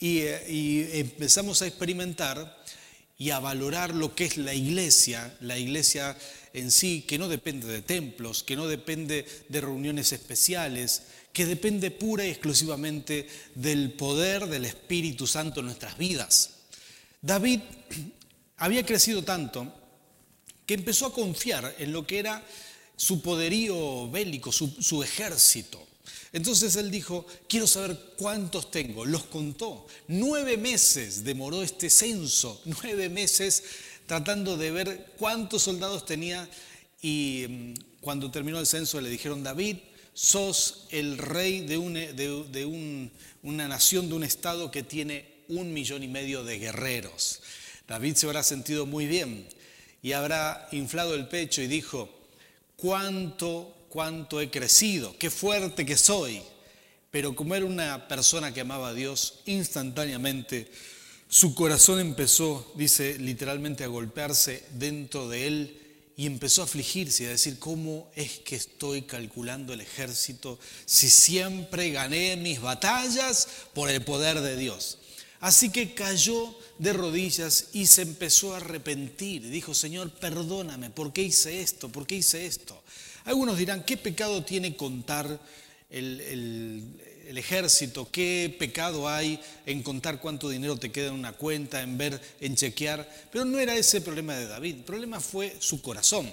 y, 0.01 0.19
eh, 0.19 0.51
y 0.51 0.99
empezamos 0.99 1.63
a 1.63 1.69
experimentar 1.69 2.59
y 3.17 3.31
a 3.31 3.39
valorar 3.39 3.95
lo 3.95 4.17
que 4.17 4.25
es 4.25 4.37
la 4.37 4.55
iglesia, 4.55 5.37
la 5.41 5.59
iglesia 5.59 6.17
en 6.55 6.71
sí, 6.71 7.03
que 7.03 7.19
no 7.19 7.29
depende 7.29 7.67
de 7.67 7.83
templos, 7.83 8.43
que 8.43 8.57
no 8.57 8.67
depende 8.67 9.27
de 9.49 9.61
reuniones 9.61 10.13
especiales, 10.13 11.03
que 11.39 11.47
depende 11.47 11.93
pura 11.93 12.27
y 12.27 12.31
exclusivamente 12.31 13.29
del 13.55 13.93
poder 13.93 14.49
del 14.49 14.65
Espíritu 14.65 15.25
Santo 15.25 15.61
en 15.61 15.67
nuestras 15.67 15.97
vidas. 15.97 16.51
David 17.23 17.61
había 18.57 18.85
crecido 18.85 19.23
tanto 19.23 19.73
que 20.67 20.75
empezó 20.75 21.07
a 21.07 21.13
confiar 21.13 21.77
en 21.79 21.93
lo 21.93 22.05
que 22.05 22.19
era 22.19 22.45
su 22.97 23.23
poderío 23.23 24.11
bélico, 24.11 24.51
su, 24.51 25.01
ejército. 25.01 25.81
Entonces 26.33 26.75
él 26.75 26.91
dijo, 26.91 27.25
quiero 27.49 27.69
saber 27.69 27.97
cuántos 28.17 28.73
tengo. 28.73 29.07
Los 29.07 29.23
contó. 29.27 29.87
Nueve 30.09 30.57
meses 30.57 31.23
demoró 31.23 31.63
este 31.63 31.89
censo, 31.89 32.61
nueve 32.83 33.09
meses 33.11 33.63
tratando 34.09 34.57
de 34.57 34.73
ver 34.73 35.15
cuántos 35.17 35.63
soldados 35.63 36.05
tenía. 36.05 36.51
Y 37.01 37.47
mm, 37.49 37.75
cuando 38.01 38.29
terminó 38.29 38.59
el 38.59 38.67
censo 38.67 39.01
le 39.01 39.09
dijeron, 39.09 39.45
David, 39.45 39.77
sos 40.19 40.87
el 40.91 41.17
rey 41.17 41.61
de, 41.61 41.79
una 41.79 43.69
nación, 43.69 44.09
de 44.09 44.15
un 44.17 44.25
estado 44.25 44.73
que 44.73 44.83
tiene 44.83 45.45
un 45.47 45.73
millón 45.73 46.03
y 46.03 46.09
medio 46.09 46.43
de 46.43 46.59
guerreros. 46.59 47.41
David 47.87 48.17
se 48.17 48.27
habrá 48.27 48.43
sentido 48.43 48.85
muy 48.85 49.07
bien 49.07 49.49
y 50.03 50.13
habrá 50.13 50.69
inflado 50.73 51.15
el 51.15 51.29
pecho 51.29 51.63
y 51.63 51.69
dijo, 51.69 52.11
cuánto, 52.75 53.87
cuánto 53.89 54.41
he 54.41 54.51
crecido, 54.51 55.17
qué 55.19 55.31
fuerte 55.31 55.87
que 55.87 55.97
soy. 55.97 56.43
Pero 57.13 57.37
como 57.37 57.55
era 57.55 57.65
una 57.65 58.09
persona 58.09 58.53
que 58.53 58.63
amaba 58.63 58.89
a 58.89 58.95
Dios, 58.95 59.43
instantáneamente 59.47 60.69
su 61.29 61.55
corazón 61.55 62.01
empezó, 62.01 62.73
dice 62.75 63.17
literalmente, 63.21 63.85
a 63.85 63.87
golpearse 63.87 64.65
dentro 64.73 65.29
de 65.29 65.47
él 65.47 65.88
y 66.19 66.27
empezó 66.27 66.63
a 66.63 66.65
afligirse 66.65 67.23
y 67.23 67.27
a 67.27 67.31
decir, 67.31 67.61
¿cómo 67.61 68.11
es 68.17 68.41
que 68.41 68.57
estoy 68.57 69.03
calculando 69.03 69.73
el 69.73 69.81
ejército 69.81 70.59
si 70.85 71.09
siempre 71.09 71.91
gané 71.91 72.37
mis 72.37 72.61
batallas 72.61 73.47
por 73.73 73.89
el 73.89 74.03
poder 74.03 74.41
de 74.41 74.57
Dios? 74.57 74.99
Así 75.39 75.71
que 75.71 75.95
cayó 75.95 76.59
de 76.81 76.93
rodillas 76.93 77.69
y 77.73 77.87
se 77.87 78.03
empezó 78.03 78.53
a 78.53 78.57
arrepentir. 78.57 79.49
Dijo, 79.49 79.75
Señor, 79.75 80.11
perdóname, 80.11 80.91
¿por 80.91 81.13
qué 81.13 81.23
hice 81.23 81.63
esto? 81.63 81.89
¿Por 81.89 82.05
qué 82.05 82.17
hice 82.17 82.47
esto? 82.47 82.83
Algunos 83.25 83.57
dirán, 83.57 83.85
¿qué 83.85 83.97
pecado 83.97 84.43
tiene 84.43 84.75
contar 84.75 85.41
el, 85.89 86.21
el 86.21 86.83
ejército? 87.37 88.09
¿Qué 88.11 88.55
pecado 88.59 89.09
hay 89.09 89.39
en 89.67 89.83
contar 89.83 90.21
cuánto 90.21 90.49
dinero 90.49 90.77
te 90.77 90.91
queda 90.91 91.09
en 91.09 91.15
una 91.15 91.33
cuenta, 91.33 91.83
en 91.83 91.99
ver, 91.99 92.19
en 92.41 92.57
chequear? 92.57 93.07
Pero 93.31 93.45
no 93.45 93.59
era 93.59 93.77
ese 93.77 93.99
el 93.99 94.05
problema 94.05 94.35
de 94.37 94.47
David. 94.47 94.77
El 94.77 94.85
problema 94.85 95.21
fue 95.21 95.55
su 95.59 95.83
corazón 95.83 96.31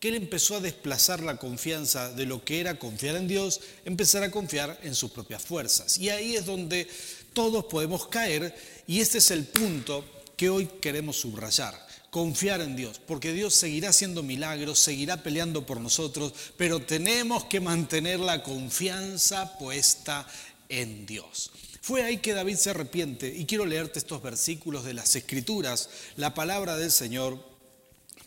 que 0.00 0.08
él 0.08 0.14
empezó 0.14 0.56
a 0.56 0.60
desplazar 0.60 1.20
la 1.20 1.36
confianza 1.36 2.10
de 2.10 2.24
lo 2.24 2.42
que 2.42 2.58
era 2.58 2.78
confiar 2.78 3.16
en 3.16 3.28
Dios, 3.28 3.60
empezar 3.84 4.22
a 4.22 4.30
confiar 4.30 4.80
en 4.82 4.94
sus 4.94 5.10
propias 5.10 5.42
fuerzas. 5.42 5.98
Y 5.98 6.08
ahí 6.08 6.36
es 6.36 6.46
donde 6.46 6.88
todos 7.34 7.66
podemos 7.66 8.08
caer 8.08 8.54
y 8.86 9.00
este 9.00 9.18
es 9.18 9.30
el 9.30 9.44
punto 9.44 10.02
que 10.38 10.48
hoy 10.48 10.66
queremos 10.80 11.16
subrayar. 11.16 11.89
Confiar 12.10 12.60
en 12.60 12.76
Dios, 12.76 13.00
porque 13.06 13.32
Dios 13.32 13.54
seguirá 13.54 13.90
haciendo 13.90 14.22
milagros, 14.22 14.78
seguirá 14.78 15.22
peleando 15.22 15.64
por 15.64 15.80
nosotros, 15.80 16.32
pero 16.56 16.80
tenemos 16.80 17.44
que 17.44 17.60
mantener 17.60 18.18
la 18.20 18.42
confianza 18.42 19.56
puesta 19.58 20.26
en 20.68 21.06
Dios. 21.06 21.52
Fue 21.80 22.02
ahí 22.02 22.18
que 22.18 22.34
David 22.34 22.56
se 22.56 22.70
arrepiente 22.70 23.32
y 23.34 23.46
quiero 23.46 23.64
leerte 23.64 23.98
estos 23.98 24.22
versículos 24.22 24.84
de 24.84 24.94
las 24.94 25.14
Escrituras, 25.14 25.88
la 26.16 26.34
palabra 26.34 26.76
del 26.76 26.90
Señor. 26.90 27.38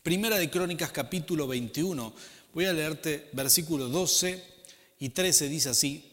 Primera 0.01 0.37
de 0.37 0.49
Crónicas 0.49 0.91
capítulo 0.91 1.47
21. 1.47 2.13
Voy 2.53 2.65
a 2.65 2.73
leerte 2.73 3.29
versículos 3.33 3.91
12 3.91 4.43
y 4.99 5.09
13, 5.09 5.49
dice 5.49 5.69
así. 5.69 6.09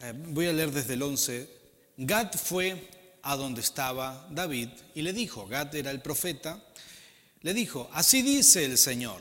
Eh, 0.00 0.12
voy 0.14 0.46
a 0.46 0.52
leer 0.52 0.72
desde 0.72 0.94
el 0.94 1.02
11 1.02 1.54
Gad 1.96 2.32
fue 2.32 2.88
a 3.22 3.36
donde 3.36 3.60
estaba 3.60 4.26
David 4.30 4.68
y 4.94 5.02
le 5.02 5.12
dijo, 5.12 5.46
Gad 5.46 5.74
era 5.76 5.92
el 5.92 6.02
profeta, 6.02 6.60
le 7.44 7.52
dijo, 7.52 7.90
así 7.92 8.22
dice 8.22 8.64
el 8.64 8.78
Señor, 8.78 9.20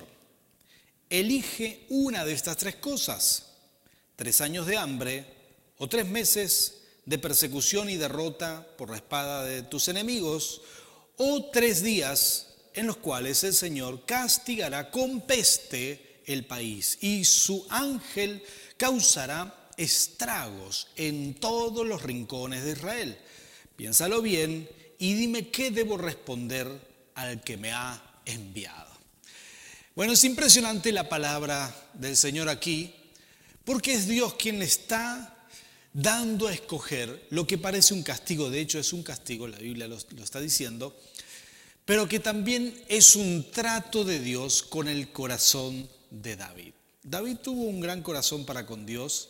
elige 1.09 1.85
una 1.89 2.23
de 2.23 2.31
estas 2.31 2.55
tres 2.55 2.77
cosas, 2.77 3.47
tres 4.15 4.39
años 4.39 4.65
de 4.65 4.77
hambre 4.77 5.25
o 5.77 5.89
tres 5.89 6.07
meses 6.07 6.83
de 7.05 7.19
persecución 7.19 7.89
y 7.89 7.97
derrota 7.97 8.65
por 8.77 8.89
la 8.89 8.95
espada 8.95 9.43
de 9.43 9.63
tus 9.63 9.89
enemigos, 9.89 10.61
o 11.17 11.49
tres 11.51 11.83
días 11.83 12.47
en 12.73 12.87
los 12.87 12.95
cuales 12.95 13.43
el 13.43 13.53
Señor 13.53 14.05
castigará 14.05 14.89
con 14.89 15.19
peste 15.27 16.21
el 16.25 16.45
país 16.45 16.99
y 17.01 17.25
su 17.25 17.67
ángel 17.69 18.41
causará 18.77 19.69
estragos 19.75 20.87
en 20.95 21.33
todos 21.33 21.85
los 21.85 22.01
rincones 22.01 22.63
de 22.63 22.71
Israel. 22.71 23.17
Piénsalo 23.75 24.21
bien 24.21 24.69
y 24.97 25.13
dime 25.13 25.49
qué 25.49 25.71
debo 25.71 25.97
responder 25.97 26.69
al 27.15 27.43
que 27.43 27.57
me 27.57 27.73
ha 27.73 28.11
enviado. 28.25 28.91
Bueno, 29.95 30.13
es 30.13 30.23
impresionante 30.23 30.91
la 30.91 31.07
palabra 31.07 31.73
del 31.93 32.17
Señor 32.17 32.49
aquí, 32.49 32.93
porque 33.63 33.93
es 33.93 34.07
Dios 34.07 34.33
quien 34.33 34.61
está 34.61 35.47
dando 35.93 36.47
a 36.47 36.53
escoger 36.53 37.27
lo 37.29 37.45
que 37.45 37.57
parece 37.57 37.93
un 37.93 38.01
castigo, 38.01 38.49
de 38.49 38.59
hecho 38.59 38.79
es 38.79 38.91
un 38.93 39.03
castigo, 39.03 39.47
la 39.47 39.59
Biblia 39.59 39.87
lo, 39.87 39.97
lo 40.15 40.23
está 40.23 40.39
diciendo, 40.39 40.99
pero 41.85 42.07
que 42.07 42.19
también 42.19 42.73
es 42.87 43.15
un 43.15 43.51
trato 43.51 44.03
de 44.03 44.19
Dios 44.19 44.63
con 44.63 44.87
el 44.87 45.11
corazón 45.11 45.87
de 46.09 46.35
David. 46.35 46.73
David 47.03 47.37
tuvo 47.43 47.63
un 47.63 47.81
gran 47.81 48.01
corazón 48.01 48.45
para 48.45 48.65
con 48.65 48.85
Dios, 48.85 49.29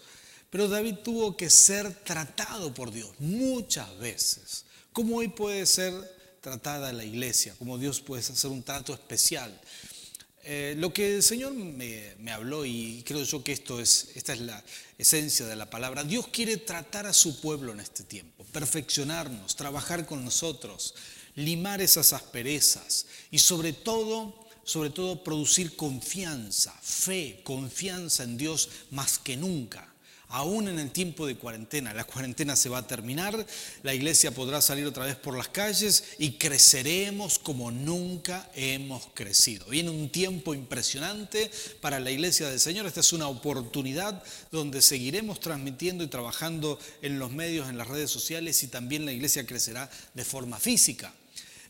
pero 0.50 0.68
David 0.68 0.98
tuvo 1.04 1.36
que 1.36 1.50
ser 1.50 1.94
tratado 2.04 2.74
por 2.74 2.92
Dios 2.92 3.10
muchas 3.20 3.98
veces. 3.98 4.66
¿Cómo 4.92 5.18
hoy 5.18 5.28
puede 5.28 5.66
ser 5.66 5.94
tratada 6.44 6.92
la 6.92 7.06
iglesia? 7.06 7.56
¿Cómo 7.58 7.78
Dios 7.78 8.02
puede 8.02 8.22
hacer 8.22 8.52
un 8.52 8.64
trato 8.64 8.94
especial? 8.94 9.58
Eh, 10.44 10.76
lo 10.78 10.92
que 10.92 11.16
el 11.16 11.24
Señor 11.24 11.54
me, 11.54 12.16
me, 12.20 12.32
habló, 12.32 12.66
y 12.66 13.02
creo 13.08 13.24
yo 13.24 13.42
que 13.42 13.54
esto 13.54 13.80
es, 13.80 14.10
esta 14.16 14.34
es 14.34 14.42
la 14.42 14.62
esencia 14.98 15.46
de 15.46 15.56
la 15.56 15.70
palabra, 15.70 16.04
Dios 16.04 16.28
quiere 16.28 16.58
tratar 16.58 17.06
a 17.08 17.14
su 17.14 17.40
pueblo 17.40 17.72
en 17.72 17.80
este 17.80 18.04
tiempo, 18.04 18.44
perfeccionarnos, 18.52 19.56
trabajar 19.56 20.06
con 20.06 20.26
nosotros, 20.26 20.96
limar 21.36 21.82
esas 21.82 22.12
asperezas 22.12 23.06
y 23.32 23.40
sobre 23.40 23.72
todo, 23.72 24.36
sobre 24.66 24.90
todo 24.90 25.24
producir 25.24 25.78
confianza, 25.78 26.74
fe, 26.82 27.40
confianza 27.46 28.24
en 28.24 28.38
Dios 28.38 28.68
más 28.92 29.18
que 29.18 29.38
nunca 29.38 29.93
aún 30.34 30.68
en 30.68 30.80
el 30.80 30.90
tiempo 30.90 31.28
de 31.28 31.36
cuarentena. 31.36 31.94
La 31.94 32.06
cuarentena 32.06 32.56
se 32.56 32.68
va 32.68 32.80
a 32.80 32.88
terminar, 32.88 33.46
la 33.84 33.94
iglesia 33.94 34.32
podrá 34.32 34.62
salir 34.62 34.86
otra 34.88 35.06
vez 35.06 35.16
por 35.16 35.38
las 35.38 35.48
calles 35.48 36.04
y 36.18 36.34
creceremos 36.34 37.38
como 37.38 37.70
nunca 37.70 38.50
hemos 38.56 39.06
crecido. 39.14 39.68
Viene 39.68 39.92
un 39.92 40.10
tiempo 40.10 40.56
impresionante 40.56 41.52
para 41.82 42.00
la 42.00 42.10
iglesia 42.10 42.50
del 42.50 42.60
Señor. 42.60 42.88
Esta 42.88 43.02
es 43.02 43.14
una 43.14 43.28
oportunidad 43.28 44.24
donde 44.52 44.82
seguiremos 44.82 45.40
transmitiendo 45.40 46.04
y 46.04 46.08
trabajando 46.08 46.80
en 47.04 47.20
los 47.20 47.32
medios, 47.32 47.70
en 47.70 47.78
las 47.78 47.88
redes 47.88 48.10
sociales 48.10 48.64
y 48.64 48.68
también 48.68 49.06
la 49.06 49.14
iglesia 49.14 49.46
crecerá 49.46 49.88
de 50.16 50.26
forma 50.26 50.58
física. 50.58 51.14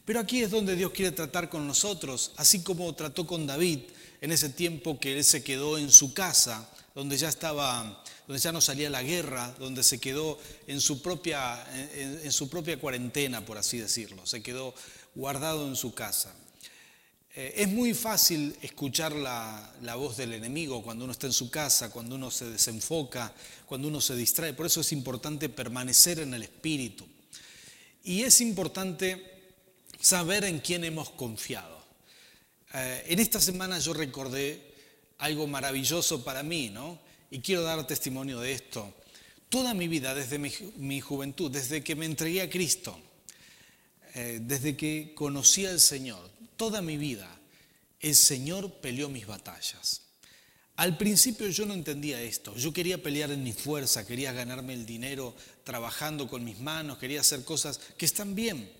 Pero 0.05 0.22
aquí 0.22 0.41
es 0.41 0.51
donde 0.51 0.77
Dios 0.77 0.91
quiere 0.91 1.12
tratar 1.12 1.50
con 1.50 1.67
nosotros, 1.67 2.32
así 2.38 2.62
como 2.62 2.96
trató 2.96 3.27
con 3.27 3.46
David 3.46 3.79
en 4.22 4.32
ese 4.32 4.48
tiempo 4.48 5.01
que 5.01 5.17
él 5.17 5.24
se 5.25 5.43
quedó 5.43 5.77
en 5.77 5.91
su 5.91 6.13
casa, 6.13 6.70
donde 6.93 7.17
ya 7.17 7.29
estaba 7.29 8.03
donde 8.27 8.41
ya 8.41 8.51
no 8.51 8.62
salía 8.62 8.89
la 8.89 9.03
guerra, 9.03 9.53
donde 9.59 9.83
se 9.83 10.00
quedó 10.00 10.39
en 10.67 10.79
su 10.79 11.01
propia, 11.01 11.65
en, 11.93 12.31
su 12.31 12.50
propia 12.50 12.79
cuarentena, 12.79 13.45
por 13.45 13.57
así 13.57 13.77
decirlo, 13.77 14.25
se 14.25 14.41
quedó 14.41 14.73
guardado 15.13 15.67
en 15.67 15.75
su 15.75 15.93
casa. 15.93 16.33
Eh, 17.35 17.53
es 17.57 17.67
muy 17.67 17.93
fácil 17.93 18.55
escuchar 18.62 19.12
la, 19.12 19.73
la, 19.81 19.95
voz 19.95 20.17
del 20.17 20.33
enemigo 20.33 20.83
cuando 20.83 21.03
uno 21.03 21.12
está 21.12 21.27
en 21.27 21.33
su 21.33 21.50
casa, 21.50 21.89
cuando 21.89 22.15
uno 22.15 22.31
se 22.31 22.50
desenfoca, 22.50 23.33
cuando 23.65 23.88
uno 23.88 24.00
se 24.00 24.15
distrae. 24.15 24.53
Por 24.53 24.67
eso 24.67 24.81
es 24.81 24.91
importante 24.91 25.50
permanecer 25.50 26.19
en 26.19 26.33
el 26.33 26.43
espíritu. 26.43 27.05
Y 28.03 28.21
es 28.21 28.39
importante 28.39 29.53
saber 30.00 30.43
en 30.43 30.59
quién 30.59 30.83
hemos 30.83 31.09
confiado. 31.09 31.83
Eh, 32.73 33.03
en 33.07 33.19
esta 33.19 33.41
semana 33.41 33.79
yo 33.79 33.93
recordé 33.93 34.72
algo 35.20 35.48
maravilloso 35.48 36.24
para 36.24 36.43
mí, 36.43 36.70
¿no? 36.70 37.00
Y 37.32 37.39
quiero 37.39 37.63
dar 37.63 37.86
testimonio 37.88 38.39
de 38.39 38.53
esto. 38.53 38.93
Toda 39.50 39.74
mi 39.74 39.88
vida, 39.88 40.15
desde 40.15 40.39
mi, 40.39 41.01
juventud, 41.01 41.51
desde 41.51 41.84
que 41.84 41.96
me 41.96 42.05
entregué 42.05 42.41
a 42.41 42.50
Cristo, 42.50 43.00
eh, 44.15 44.39
desde 44.41 44.75
que 44.75 45.13
conocí 45.15 45.65
al 45.65 45.79
Señor, 45.79 46.29
toda 46.58 46.82
mi 46.82 46.98
vida, 46.98 47.29
el 48.00 48.15
Señor 48.15 48.72
peleó 48.82 49.10
mis 49.10 49.27
batallas. 49.27 50.01
Al 50.75 50.98
principio 50.98 51.48
yo 51.50 51.65
no 51.65 51.74
entendía 51.75 52.22
esto. 52.22 52.55
Yo 52.55 52.74
quería 52.74 53.01
pelear 53.01 53.32
en 53.32 53.43
mi 53.43 53.53
fuerza, 53.53 54.08
quería 54.08 54.34
ganarme 54.34 54.74
el 54.74 54.86
dinero 54.86 55.36
trabajando 55.63 56.27
con 56.27 56.43
mis 56.43 56.60
manos, 56.60 56.98
quería 56.98 57.22
hacer 57.22 57.43
cosas 57.43 57.79
que 57.96 58.05
están 58.05 58.34
bien. 58.34 58.72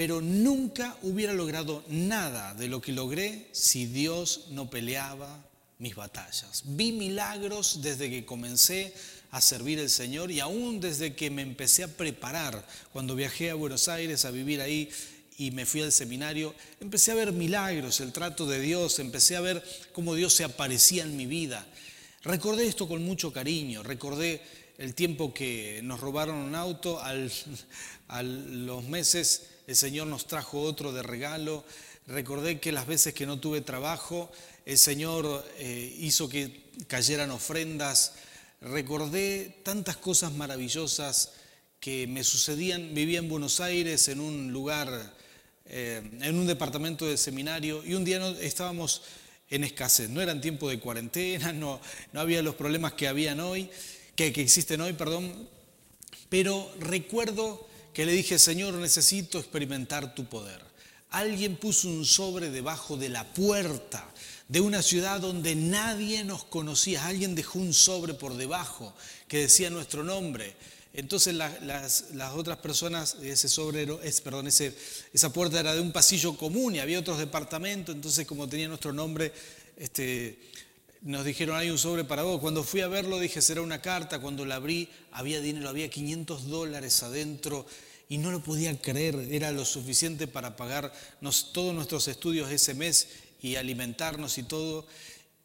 Pero 0.00 0.22
nunca 0.22 0.96
hubiera 1.02 1.34
logrado 1.34 1.84
nada 1.88 2.54
de 2.54 2.68
lo 2.68 2.80
que 2.80 2.90
logré 2.90 3.48
si 3.52 3.84
Dios 3.84 4.46
no 4.48 4.70
peleaba 4.70 5.44
mis 5.78 5.94
batallas. 5.94 6.62
Vi 6.64 6.92
milagros 6.92 7.82
desde 7.82 8.08
que 8.08 8.24
comencé 8.24 8.94
a 9.30 9.42
servir 9.42 9.78
al 9.78 9.90
Señor 9.90 10.30
y 10.30 10.40
aún 10.40 10.80
desde 10.80 11.14
que 11.14 11.28
me 11.28 11.42
empecé 11.42 11.84
a 11.84 11.88
preparar, 11.88 12.66
cuando 12.94 13.14
viajé 13.14 13.50
a 13.50 13.56
Buenos 13.56 13.88
Aires 13.88 14.24
a 14.24 14.30
vivir 14.30 14.62
ahí 14.62 14.88
y 15.36 15.50
me 15.50 15.66
fui 15.66 15.82
al 15.82 15.92
seminario, 15.92 16.54
empecé 16.80 17.12
a 17.12 17.16
ver 17.16 17.32
milagros, 17.32 18.00
el 18.00 18.12
trato 18.12 18.46
de 18.46 18.58
Dios, 18.58 19.00
empecé 19.00 19.36
a 19.36 19.42
ver 19.42 19.62
cómo 19.92 20.14
Dios 20.14 20.32
se 20.32 20.44
aparecía 20.44 21.02
en 21.02 21.14
mi 21.14 21.26
vida. 21.26 21.66
Recordé 22.22 22.66
esto 22.66 22.88
con 22.88 23.04
mucho 23.04 23.34
cariño, 23.34 23.82
recordé 23.82 24.40
el 24.78 24.94
tiempo 24.94 25.34
que 25.34 25.82
nos 25.84 26.00
robaron 26.00 26.36
un 26.36 26.54
auto, 26.54 27.02
al, 27.02 27.30
a 28.08 28.22
los 28.22 28.84
meses 28.84 29.59
el 29.70 29.76
Señor 29.76 30.08
nos 30.08 30.26
trajo 30.26 30.62
otro 30.62 30.92
de 30.92 31.00
regalo, 31.00 31.64
recordé 32.08 32.58
que 32.58 32.72
las 32.72 32.88
veces 32.88 33.14
que 33.14 33.24
no 33.24 33.38
tuve 33.38 33.60
trabajo, 33.60 34.28
el 34.66 34.76
Señor 34.76 35.46
eh, 35.58 35.96
hizo 36.00 36.28
que 36.28 36.64
cayeran 36.88 37.30
ofrendas. 37.30 38.14
Recordé 38.60 39.60
tantas 39.62 39.96
cosas 39.96 40.32
maravillosas 40.32 41.34
que 41.78 42.08
me 42.08 42.24
sucedían. 42.24 42.94
Vivía 42.94 43.20
en 43.20 43.28
Buenos 43.28 43.60
Aires, 43.60 44.08
en 44.08 44.18
un 44.18 44.52
lugar, 44.52 45.14
eh, 45.66 46.02
en 46.20 46.36
un 46.36 46.48
departamento 46.48 47.06
de 47.06 47.16
seminario, 47.16 47.84
y 47.84 47.94
un 47.94 48.04
día 48.04 48.28
estábamos 48.40 49.02
en 49.50 49.62
escasez. 49.62 50.10
No 50.10 50.20
eran 50.20 50.40
tiempo 50.40 50.68
de 50.68 50.80
cuarentena, 50.80 51.52
no, 51.52 51.80
no 52.12 52.20
había 52.20 52.42
los 52.42 52.56
problemas 52.56 52.94
que 52.94 53.06
habían 53.06 53.38
hoy, 53.38 53.70
que 54.16 54.26
existen 54.26 54.80
hoy, 54.80 54.94
perdón. 54.94 55.48
Pero 56.28 56.68
recuerdo 56.80 57.69
que 57.92 58.06
le 58.06 58.12
dije, 58.12 58.38
Señor, 58.38 58.74
necesito 58.74 59.38
experimentar 59.38 60.14
tu 60.14 60.26
poder. 60.26 60.60
Alguien 61.10 61.56
puso 61.56 61.88
un 61.88 62.04
sobre 62.04 62.50
debajo 62.50 62.96
de 62.96 63.08
la 63.08 63.24
puerta 63.32 64.08
de 64.48 64.60
una 64.60 64.82
ciudad 64.82 65.20
donde 65.20 65.54
nadie 65.54 66.24
nos 66.24 66.44
conocía. 66.44 67.06
Alguien 67.06 67.34
dejó 67.34 67.58
un 67.58 67.74
sobre 67.74 68.14
por 68.14 68.36
debajo 68.36 68.94
que 69.26 69.38
decía 69.38 69.70
nuestro 69.70 70.04
nombre. 70.04 70.54
Entonces 70.92 71.34
las, 71.34 72.04
otras 72.34 72.58
personas, 72.58 73.16
ese 73.22 73.48
sobre, 73.48 73.86
perdón, 74.24 74.48
ese, 74.48 74.76
esa 75.12 75.32
puerta 75.32 75.60
era 75.60 75.74
de 75.74 75.80
un 75.80 75.92
pasillo 75.92 76.36
común 76.36 76.74
y 76.74 76.80
había 76.80 76.98
otros 76.98 77.18
departamentos, 77.18 77.94
entonces 77.94 78.26
como 78.26 78.48
tenía 78.48 78.66
nuestro 78.66 78.92
nombre, 78.92 79.32
este, 79.76 80.36
nos 81.02 81.24
dijeron, 81.24 81.56
hay 81.56 81.70
un 81.70 81.78
sobre 81.78 82.04
para 82.04 82.22
vos. 82.22 82.40
Cuando 82.40 82.62
fui 82.62 82.82
a 82.82 82.88
verlo 82.88 83.18
dije, 83.18 83.40
será 83.40 83.62
una 83.62 83.80
carta. 83.80 84.20
Cuando 84.20 84.44
la 84.44 84.56
abrí, 84.56 84.88
había 85.12 85.40
dinero, 85.40 85.68
había 85.68 85.88
500 85.88 86.48
dólares 86.48 87.02
adentro 87.02 87.66
y 88.08 88.18
no 88.18 88.30
lo 88.30 88.42
podía 88.42 88.76
creer. 88.80 89.14
Era 89.30 89.50
lo 89.52 89.64
suficiente 89.64 90.26
para 90.26 90.56
pagar 90.56 90.92
todos 91.52 91.74
nuestros 91.74 92.08
estudios 92.08 92.50
ese 92.50 92.74
mes 92.74 93.08
y 93.40 93.56
alimentarnos 93.56 94.36
y 94.38 94.42
todo. 94.42 94.86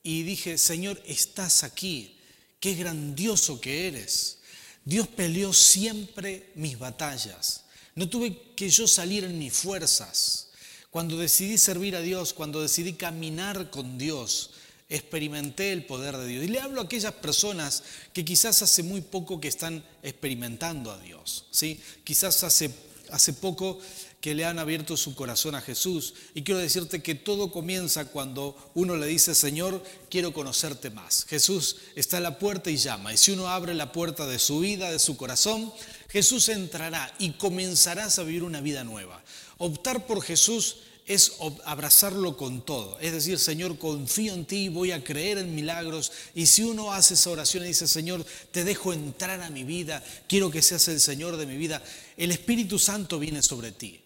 Y 0.03 0.23
dije, 0.23 0.57
Señor, 0.57 1.01
estás 1.05 1.63
aquí. 1.63 2.17
Qué 2.59 2.73
grandioso 2.75 3.61
que 3.61 3.87
eres. 3.87 4.39
Dios 4.83 5.07
peleó 5.07 5.53
siempre 5.53 6.51
mis 6.55 6.77
batallas. 6.77 7.63
No 7.95 8.09
tuve 8.09 8.53
que 8.55 8.69
yo 8.69 8.87
salir 8.87 9.23
en 9.23 9.39
mis 9.39 9.53
fuerzas. 9.53 10.49
Cuando 10.89 11.17
decidí 11.17 11.57
servir 11.57 11.95
a 11.95 12.01
Dios, 12.01 12.33
cuando 12.33 12.61
decidí 12.61 12.93
caminar 12.93 13.69
con 13.69 13.97
Dios, 13.97 14.51
experimenté 14.89 15.71
el 15.71 15.85
poder 15.85 16.17
de 16.17 16.27
Dios. 16.27 16.43
Y 16.43 16.47
le 16.47 16.59
hablo 16.59 16.81
a 16.81 16.85
aquellas 16.85 17.13
personas 17.13 17.83
que 18.13 18.25
quizás 18.25 18.61
hace 18.61 18.83
muy 18.83 19.01
poco 19.01 19.39
que 19.39 19.47
están 19.47 19.83
experimentando 20.03 20.91
a 20.91 20.99
Dios, 20.99 21.45
¿sí? 21.51 21.79
Quizás 22.03 22.43
hace, 22.43 22.71
hace 23.09 23.33
poco 23.33 23.79
que 24.25 24.33
le 24.33 24.45
han 24.45 24.57
abierto 24.57 24.97
su 24.97 25.13
corazón 25.13 25.53
a 25.53 25.61
Jesús. 25.61 26.15
Y 26.33 26.41
quiero 26.41 26.59
decirte 26.59 27.03
que 27.03 27.13
todo 27.13 27.51
comienza 27.51 28.05
cuando 28.05 28.57
uno 28.73 28.95
le 28.95 29.05
dice, 29.05 29.35
Señor, 29.35 29.83
quiero 30.09 30.33
conocerte 30.33 30.89
más. 30.89 31.25
Jesús 31.25 31.77
está 31.95 32.17
a 32.17 32.21
la 32.21 32.39
puerta 32.39 32.71
y 32.71 32.77
llama. 32.77 33.13
Y 33.13 33.17
si 33.17 33.31
uno 33.31 33.49
abre 33.49 33.75
la 33.75 33.91
puerta 33.91 34.25
de 34.25 34.39
su 34.39 34.61
vida, 34.61 34.91
de 34.91 34.97
su 34.97 35.15
corazón, 35.15 35.71
Jesús 36.09 36.49
entrará 36.49 37.13
y 37.19 37.33
comenzarás 37.33 38.17
a 38.17 38.23
vivir 38.23 38.41
una 38.41 38.61
vida 38.61 38.83
nueva. 38.83 39.23
Optar 39.59 40.07
por 40.07 40.23
Jesús 40.23 40.77
es 41.05 41.33
abrazarlo 41.65 42.35
con 42.35 42.65
todo. 42.65 42.97
Es 42.99 43.13
decir, 43.13 43.37
Señor, 43.37 43.77
confío 43.77 44.33
en 44.33 44.45
ti, 44.45 44.69
voy 44.69 44.91
a 44.91 45.03
creer 45.03 45.37
en 45.37 45.53
milagros. 45.53 46.11
Y 46.33 46.47
si 46.47 46.63
uno 46.63 46.93
hace 46.93 47.13
esa 47.13 47.29
oración 47.29 47.63
y 47.63 47.67
dice, 47.67 47.87
Señor, 47.87 48.25
te 48.51 48.63
dejo 48.63 48.91
entrar 48.91 49.41
a 49.41 49.49
mi 49.49 49.63
vida, 49.63 50.03
quiero 50.27 50.49
que 50.49 50.61
seas 50.63 50.87
el 50.87 50.99
Señor 50.99 51.37
de 51.37 51.45
mi 51.45 51.57
vida, 51.57 51.83
el 52.17 52.31
Espíritu 52.31 52.79
Santo 52.79 53.19
viene 53.19 53.43
sobre 53.43 53.71
ti. 53.71 54.01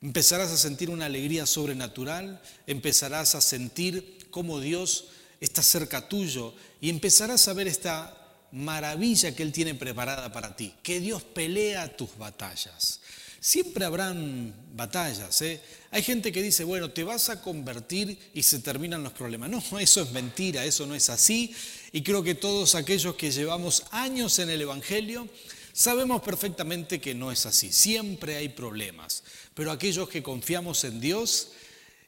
Empezarás 0.00 0.50
a 0.52 0.56
sentir 0.56 0.90
una 0.90 1.06
alegría 1.06 1.46
sobrenatural, 1.46 2.40
empezarás 2.66 3.34
a 3.34 3.40
sentir 3.40 4.28
cómo 4.30 4.60
Dios 4.60 5.06
está 5.40 5.62
cerca 5.62 6.08
tuyo 6.08 6.54
y 6.80 6.90
empezarás 6.90 7.48
a 7.48 7.52
ver 7.52 7.66
esta 7.66 8.16
maravilla 8.52 9.34
que 9.34 9.42
Él 9.42 9.50
tiene 9.50 9.74
preparada 9.74 10.32
para 10.32 10.54
ti, 10.54 10.74
que 10.82 11.00
Dios 11.00 11.22
pelea 11.22 11.96
tus 11.96 12.16
batallas. 12.16 13.00
Siempre 13.44 13.84
habrán 13.84 14.54
batallas. 14.74 15.42
¿eh? 15.42 15.60
Hay 15.90 16.02
gente 16.02 16.32
que 16.32 16.42
dice, 16.42 16.64
bueno, 16.64 16.92
te 16.92 17.04
vas 17.04 17.28
a 17.28 17.42
convertir 17.42 18.18
y 18.32 18.42
se 18.42 18.60
terminan 18.60 19.02
los 19.02 19.12
problemas. 19.12 19.50
No, 19.50 19.62
eso 19.78 20.00
es 20.00 20.12
mentira, 20.12 20.64
eso 20.64 20.86
no 20.86 20.94
es 20.94 21.10
así. 21.10 21.54
Y 21.92 22.02
creo 22.02 22.22
que 22.22 22.34
todos 22.34 22.74
aquellos 22.74 23.16
que 23.16 23.30
llevamos 23.30 23.84
años 23.90 24.38
en 24.38 24.48
el 24.48 24.62
Evangelio 24.62 25.28
sabemos 25.74 26.22
perfectamente 26.22 27.02
que 27.02 27.14
no 27.14 27.30
es 27.30 27.44
así. 27.44 27.70
Siempre 27.70 28.36
hay 28.36 28.48
problemas. 28.48 29.22
Pero 29.52 29.72
aquellos 29.72 30.08
que 30.08 30.22
confiamos 30.22 30.82
en 30.84 30.98
Dios, 30.98 31.48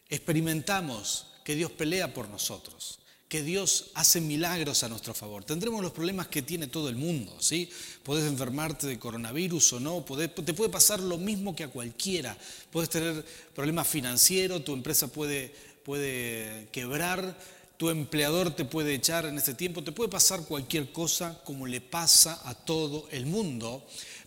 experimentamos 0.09 1.26
que 1.45 1.55
Dios 1.55 1.71
pelea 1.71 2.14
por 2.14 2.31
nosotros 2.31 3.00
que 3.28 3.42
Dios 3.42 3.90
hace 3.95 4.21
milagros 4.21 4.85
a 4.85 4.88
nuestro 4.88 5.12
favor. 5.12 5.45
Tendremos 5.45 5.83
los 5.83 5.92
problemas 5.92 6.28
que 6.28 6.42
tiene 6.42 6.68
todo 6.68 6.88
el 6.88 6.97
mundo, 6.97 7.37
¿sí? 7.40 7.68
Puedes 8.02 8.25
enfermarte 8.25 8.87
de 8.87 8.99
coronavirus 8.99 9.75
o 9.75 9.80
no, 9.80 10.04
te 10.04 10.54
puede 10.54 10.71
pasar 10.71 11.00
lo 11.00 11.18
mismo 11.18 11.56
que 11.56 11.64
a 11.64 11.68
cualquiera. 11.68 12.37
Puedes 12.71 12.88
tener 12.88 13.25
problemas 13.54 13.88
financieros, 13.88 14.64
tu 14.64 14.75
empresa 14.75 15.09
puede, 15.09 15.52
puede 15.85 16.68
quebrar, 16.71 17.37
tu 17.76 17.91
empleador 17.91 18.54
te 18.54 18.65
puede 18.65 18.95
echar 18.95 19.26
en 19.26 19.36
este 19.36 19.54
tiempo, 19.54 19.82
te 19.82 19.93
puede 19.93 20.08
pasar 20.08 20.45
cualquier 20.45 20.93
cosa 20.93 21.41
como 21.45 21.67
le 21.67 21.80
pasa 21.80 22.41
a 22.45 22.54
todo 22.54 23.08
el 23.10 23.26
mundo 23.26 23.84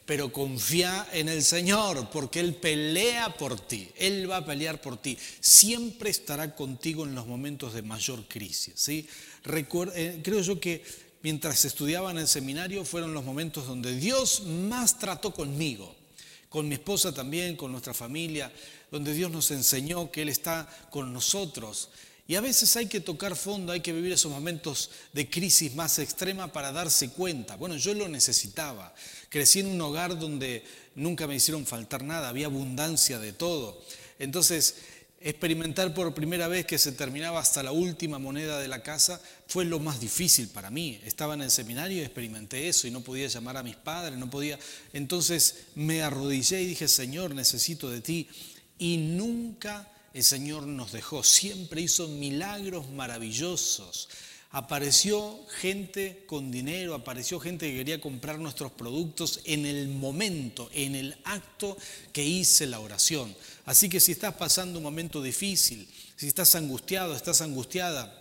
pero 0.09 0.33
confía 0.33 1.07
en 1.13 1.29
el 1.29 1.43
Señor, 1.43 2.09
porque 2.09 2.39
Él 2.39 2.55
pelea 2.55 3.37
por 3.37 3.59
ti, 3.59 3.87
Él 3.95 4.27
va 4.27 4.37
a 4.37 4.45
pelear 4.45 4.81
por 4.81 4.97
ti, 4.97 5.15
siempre 5.39 6.09
estará 6.09 6.55
contigo 6.55 7.05
en 7.05 7.13
los 7.13 7.27
momentos 7.27 7.75
de 7.75 7.83
mayor 7.83 8.27
crisis. 8.27 8.73
¿sí? 8.75 9.07
Eh, 9.45 10.19
creo 10.23 10.41
yo 10.41 10.59
que 10.59 10.83
mientras 11.21 11.63
estudiaba 11.63 12.09
en 12.09 12.17
el 12.17 12.27
seminario 12.27 12.83
fueron 12.85 13.13
los 13.13 13.23
momentos 13.23 13.67
donde 13.67 13.95
Dios 13.97 14.45
más 14.47 14.97
trató 14.97 15.31
conmigo, 15.31 15.95
con 16.49 16.67
mi 16.67 16.73
esposa 16.73 17.13
también, 17.13 17.55
con 17.55 17.71
nuestra 17.71 17.93
familia, 17.93 18.51
donde 18.89 19.13
Dios 19.13 19.29
nos 19.29 19.51
enseñó 19.51 20.09
que 20.09 20.23
Él 20.23 20.29
está 20.29 20.67
con 20.89 21.13
nosotros 21.13 21.89
y 22.29 22.35
a 22.35 22.41
veces 22.41 22.75
hay 22.75 22.85
que 22.85 22.99
tocar 22.99 23.35
fondo, 23.35 23.71
hay 23.71 23.79
que 23.79 23.91
vivir 23.91 24.11
esos 24.11 24.31
momentos 24.31 24.91
de 25.13 25.27
crisis 25.27 25.73
más 25.73 25.97
extrema 25.97 26.53
para 26.53 26.71
darse 26.71 27.09
cuenta. 27.09 27.55
Bueno, 27.55 27.75
yo 27.75 27.95
lo 27.95 28.07
necesitaba. 28.07 28.93
Crecí 29.29 29.61
en 29.61 29.65
un 29.65 29.81
hogar 29.81 30.19
donde 30.19 30.63
nunca 30.93 31.25
me 31.25 31.37
hicieron 31.37 31.65
faltar 31.65 32.03
nada, 32.03 32.29
había 32.29 32.45
abundancia 32.45 33.17
de 33.17 33.33
todo. 33.33 33.81
Entonces, 34.19 34.75
experimentar 35.21 35.91
por 35.95 36.13
primera 36.13 36.47
vez 36.47 36.67
que 36.67 36.77
se 36.77 36.91
terminaba 36.91 37.39
hasta 37.39 37.63
la 37.63 37.71
última 37.71 38.19
moneda 38.19 38.59
de 38.59 38.67
la 38.67 38.83
casa 38.83 39.19
fue 39.47 39.65
lo 39.65 39.79
más 39.79 39.99
difícil 39.99 40.49
para 40.49 40.69
mí. 40.69 41.01
Estaba 41.05 41.33
en 41.33 41.41
el 41.41 41.49
seminario 41.49 41.97
y 41.97 42.01
experimenté 42.01 42.69
eso 42.69 42.87
y 42.87 42.91
no 42.91 43.01
podía 43.01 43.27
llamar 43.27 43.57
a 43.57 43.63
mis 43.63 43.75
padres, 43.75 44.19
no 44.19 44.29
podía. 44.29 44.59
Entonces 44.93 45.63
me 45.73 46.03
arrodillé 46.03 46.61
y 46.61 46.67
dije, 46.67 46.87
Señor, 46.87 47.33
necesito 47.33 47.89
de 47.89 48.01
ti. 48.01 48.29
Y 48.77 48.97
nunca 48.97 49.87
el 50.13 50.23
Señor 50.23 50.67
nos 50.67 50.91
dejó, 50.91 51.23
siempre 51.23 51.81
hizo 51.81 52.07
milagros 52.07 52.89
maravillosos. 52.89 54.09
Apareció 54.51 55.45
gente 55.59 56.23
con 56.25 56.49
dinero, 56.49 56.95
apareció 56.95 57.39
gente 57.39 57.69
que 57.69 57.77
quería 57.77 58.01
comprar 58.01 58.39
nuestros 58.39 58.71
productos 58.71 59.41
en 59.45 59.67
el 59.67 59.89
momento, 59.89 60.71
en 60.73 60.95
el 60.95 61.15
acto 61.23 61.77
que 62.11 62.25
hice 62.25 62.65
la 62.65 62.79
oración. 62.79 63.35
Así 63.65 63.89
que 63.89 63.99
si 63.99 64.13
estás 64.13 64.33
pasando 64.35 64.79
un 64.79 64.83
momento 64.83 65.21
difícil, 65.21 65.87
si 66.15 66.27
estás 66.27 66.55
angustiado, 66.55 67.15
estás 67.15 67.41
angustiada, 67.41 68.15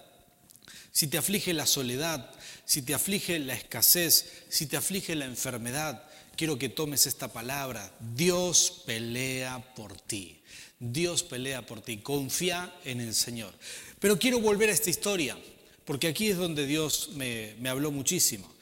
si 0.93 1.07
te 1.07 1.17
aflige 1.17 1.55
la 1.55 1.65
soledad, 1.65 2.31
si 2.67 2.83
te 2.83 2.93
aflige 2.93 3.39
la 3.39 3.55
escasez, 3.55 4.27
si 4.51 4.67
te 4.67 4.77
aflige 4.77 5.15
la 5.15 5.25
enfermedad, 5.25 6.03
quiero 6.37 6.59
que 6.59 6.69
tomes 6.69 7.07
esta 7.07 7.29
palabra. 7.29 7.91
Dios 8.15 8.83
pelea 8.85 9.75
por 9.75 9.99
ti. 9.99 10.43
Dios 10.81 11.23
pelea 11.23 11.67
por 11.67 11.81
ti, 11.81 11.99
confía 11.99 12.75
en 12.85 13.01
el 13.01 13.15
Señor. 13.15 13.53
Pero 13.99 14.19
quiero 14.19 14.41
volver 14.41 14.69
a 14.69 14.73
esta 14.73 14.91
historia, 14.91 15.37
porque 15.85 16.09
aquí 16.09 16.29
es 16.29 16.37
donde 16.37 16.67
Dios 16.67 17.11
me, 17.15 17.57
habló 17.69 17.91
muchísimo. 17.91 18.53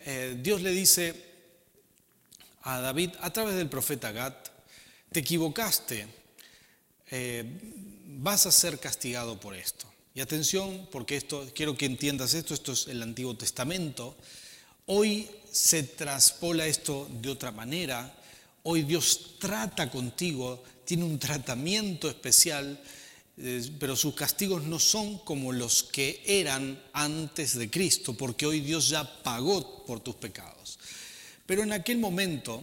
Eh, 0.00 0.38
Dios 0.40 0.62
le 0.62 0.70
dice 0.70 1.14
a 2.62 2.80
David 2.80 3.10
a 3.20 3.32
través 3.32 3.56
del 3.56 3.68
profeta 3.68 4.12
Gad, 4.12 4.34
te 5.10 5.20
equivocaste, 5.20 6.06
eh, 7.10 7.44
vas 8.06 8.46
a 8.46 8.52
ser 8.52 8.78
castigado 8.78 9.40
por 9.40 9.54
esto. 9.54 9.86
Y 10.14 10.20
atención, 10.20 10.88
porque 10.90 11.16
esto, 11.16 11.48
quiero 11.54 11.76
que 11.76 11.86
entiendas 11.86 12.34
esto, 12.34 12.52
esto 12.52 12.72
es 12.72 12.88
el 12.88 13.02
Antiguo 13.02 13.36
Testamento. 13.36 14.16
Hoy 14.86 15.30
se 15.50 15.82
traspola 15.82 16.66
esto 16.66 17.08
de 17.20 17.30
otra 17.30 17.52
manera. 17.52 18.17
Hoy 18.62 18.82
Dios 18.82 19.36
trata 19.38 19.90
contigo 19.90 20.62
tiene 20.88 21.04
un 21.04 21.18
tratamiento 21.18 22.08
especial, 22.08 22.80
eh, 23.36 23.70
pero 23.78 23.94
sus 23.94 24.14
castigos 24.14 24.64
no 24.64 24.78
son 24.78 25.18
como 25.18 25.52
los 25.52 25.82
que 25.82 26.22
eran 26.24 26.82
antes 26.94 27.58
de 27.58 27.68
Cristo, 27.68 28.14
porque 28.14 28.46
hoy 28.46 28.60
Dios 28.60 28.88
ya 28.88 29.22
pagó 29.22 29.84
por 29.84 30.00
tus 30.00 30.14
pecados. 30.14 30.78
Pero 31.44 31.62
en 31.62 31.72
aquel 31.72 31.98
momento 31.98 32.62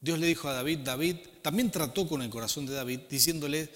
Dios 0.00 0.18
le 0.18 0.28
dijo 0.28 0.48
a 0.48 0.54
David, 0.54 0.78
David 0.78 1.16
también 1.42 1.70
trató 1.70 2.08
con 2.08 2.22
el 2.22 2.30
corazón 2.30 2.64
de 2.64 2.72
David, 2.72 3.00
diciéndole, 3.10 3.68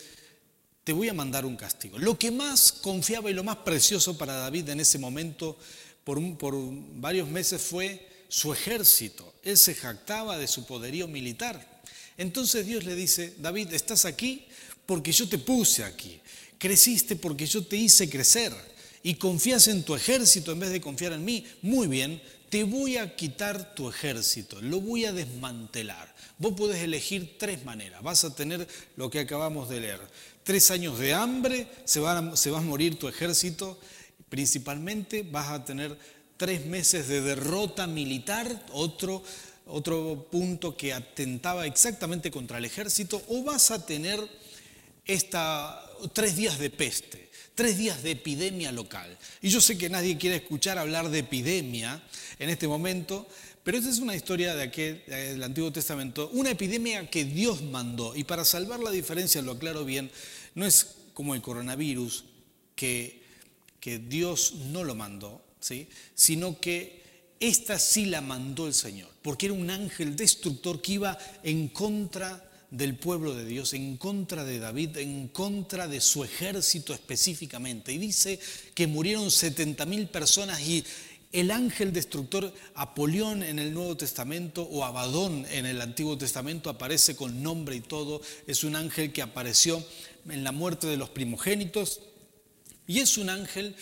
te 0.82 0.94
voy 0.94 1.10
a 1.10 1.14
mandar 1.14 1.44
un 1.44 1.56
castigo. 1.56 1.98
Lo 1.98 2.18
que 2.18 2.30
más 2.30 2.72
confiaba 2.72 3.30
y 3.30 3.34
lo 3.34 3.44
más 3.44 3.56
precioso 3.56 4.16
para 4.16 4.32
David 4.32 4.70
en 4.70 4.80
ese 4.80 4.98
momento, 4.98 5.58
por, 6.04 6.38
por 6.38 6.54
varios 6.94 7.28
meses, 7.28 7.60
fue 7.60 8.13
su 8.34 8.52
ejército. 8.52 9.32
Él 9.44 9.56
se 9.56 9.76
jactaba 9.76 10.36
de 10.36 10.48
su 10.48 10.66
poderío 10.66 11.06
militar. 11.06 11.80
Entonces 12.16 12.66
Dios 12.66 12.82
le 12.82 12.96
dice, 12.96 13.32
David, 13.38 13.72
estás 13.72 14.04
aquí 14.04 14.44
porque 14.86 15.12
yo 15.12 15.28
te 15.28 15.38
puse 15.38 15.84
aquí. 15.84 16.20
Creciste 16.58 17.14
porque 17.14 17.46
yo 17.46 17.64
te 17.64 17.76
hice 17.76 18.10
crecer. 18.10 18.52
Y 19.04 19.14
confías 19.14 19.68
en 19.68 19.84
tu 19.84 19.94
ejército 19.94 20.50
en 20.50 20.58
vez 20.58 20.70
de 20.70 20.80
confiar 20.80 21.12
en 21.12 21.24
mí. 21.24 21.46
Muy 21.62 21.86
bien, 21.86 22.20
te 22.48 22.64
voy 22.64 22.96
a 22.96 23.14
quitar 23.14 23.72
tu 23.76 23.88
ejército, 23.88 24.60
lo 24.60 24.80
voy 24.80 25.04
a 25.04 25.12
desmantelar. 25.12 26.12
Vos 26.36 26.54
podés 26.54 26.82
elegir 26.82 27.38
tres 27.38 27.64
maneras. 27.64 28.02
Vas 28.02 28.24
a 28.24 28.34
tener 28.34 28.66
lo 28.96 29.10
que 29.10 29.20
acabamos 29.20 29.68
de 29.68 29.80
leer. 29.80 30.00
Tres 30.42 30.72
años 30.72 30.98
de 30.98 31.14
hambre, 31.14 31.68
se 31.84 32.00
va 32.00 32.18
a, 32.18 32.36
se 32.36 32.50
va 32.50 32.58
a 32.58 32.62
morir 32.62 32.98
tu 32.98 33.06
ejército. 33.06 33.78
Principalmente 34.28 35.22
vas 35.22 35.50
a 35.50 35.64
tener 35.64 35.96
tres 36.36 36.66
meses 36.66 37.08
de 37.08 37.20
derrota 37.20 37.86
militar, 37.86 38.66
otro, 38.72 39.22
otro 39.66 40.26
punto 40.30 40.76
que 40.76 40.92
atentaba 40.92 41.66
exactamente 41.66 42.30
contra 42.30 42.58
el 42.58 42.64
ejército, 42.64 43.22
o 43.28 43.42
vas 43.42 43.70
a 43.70 43.84
tener 43.86 44.20
esta, 45.06 45.82
tres 46.12 46.36
días 46.36 46.58
de 46.58 46.70
peste, 46.70 47.30
tres 47.54 47.78
días 47.78 48.02
de 48.02 48.12
epidemia 48.12 48.72
local. 48.72 49.16
Y 49.40 49.48
yo 49.48 49.60
sé 49.60 49.78
que 49.78 49.88
nadie 49.88 50.18
quiere 50.18 50.36
escuchar 50.36 50.78
hablar 50.78 51.10
de 51.10 51.20
epidemia 51.20 52.02
en 52.38 52.50
este 52.50 52.66
momento, 52.66 53.26
pero 53.62 53.78
esta 53.78 53.90
es 53.90 53.98
una 53.98 54.14
historia 54.14 54.54
de 54.54 54.64
aquel, 54.64 55.02
del 55.06 55.42
Antiguo 55.42 55.72
Testamento, 55.72 56.30
una 56.34 56.50
epidemia 56.50 57.08
que 57.08 57.24
Dios 57.24 57.62
mandó. 57.62 58.14
Y 58.14 58.24
para 58.24 58.44
salvar 58.44 58.80
la 58.80 58.90
diferencia, 58.90 59.40
lo 59.40 59.52
aclaro 59.52 59.84
bien, 59.84 60.10
no 60.54 60.66
es 60.66 60.96
como 61.14 61.34
el 61.34 61.40
coronavirus, 61.40 62.24
que, 62.74 63.22
que 63.80 63.98
Dios 63.98 64.54
no 64.70 64.82
lo 64.84 64.94
mandó, 64.94 65.43
sino 66.14 66.60
que 66.60 67.04
esta 67.40 67.78
sí 67.78 68.06
la 68.06 68.20
mandó 68.20 68.66
el 68.66 68.74
Señor, 68.74 69.10
porque 69.22 69.46
era 69.46 69.54
un 69.54 69.70
ángel 69.70 70.16
destructor 70.16 70.80
que 70.80 70.92
iba 70.92 71.18
en 71.42 71.68
contra 71.68 72.50
del 72.70 72.96
pueblo 72.96 73.34
de 73.34 73.44
Dios, 73.44 73.72
en 73.72 73.96
contra 73.96 74.44
de 74.44 74.58
David, 74.58 74.96
en 74.96 75.28
contra 75.28 75.86
de 75.86 76.00
su 76.00 76.24
ejército 76.24 76.92
específicamente. 76.92 77.92
Y 77.92 77.98
dice 77.98 78.40
que 78.74 78.86
murieron 78.86 79.30
70 79.30 79.86
mil 79.86 80.08
personas 80.08 80.60
y 80.60 80.84
el 81.32 81.50
ángel 81.50 81.92
destructor 81.92 82.52
Apolión 82.74 83.42
en 83.42 83.58
el 83.58 83.74
Nuevo 83.74 83.96
Testamento 83.96 84.62
o 84.62 84.84
Abadón 84.84 85.46
en 85.50 85.66
el 85.66 85.80
Antiguo 85.80 86.16
Testamento 86.16 86.70
aparece 86.70 87.16
con 87.16 87.42
nombre 87.42 87.76
y 87.76 87.80
todo. 87.80 88.20
Es 88.46 88.64
un 88.64 88.76
ángel 88.76 89.12
que 89.12 89.22
apareció 89.22 89.84
en 90.28 90.44
la 90.44 90.52
muerte 90.52 90.86
de 90.86 90.96
los 90.96 91.10
primogénitos 91.10 92.00
y 92.86 93.00
es 93.00 93.18
un 93.18 93.30
ángel 93.30 93.74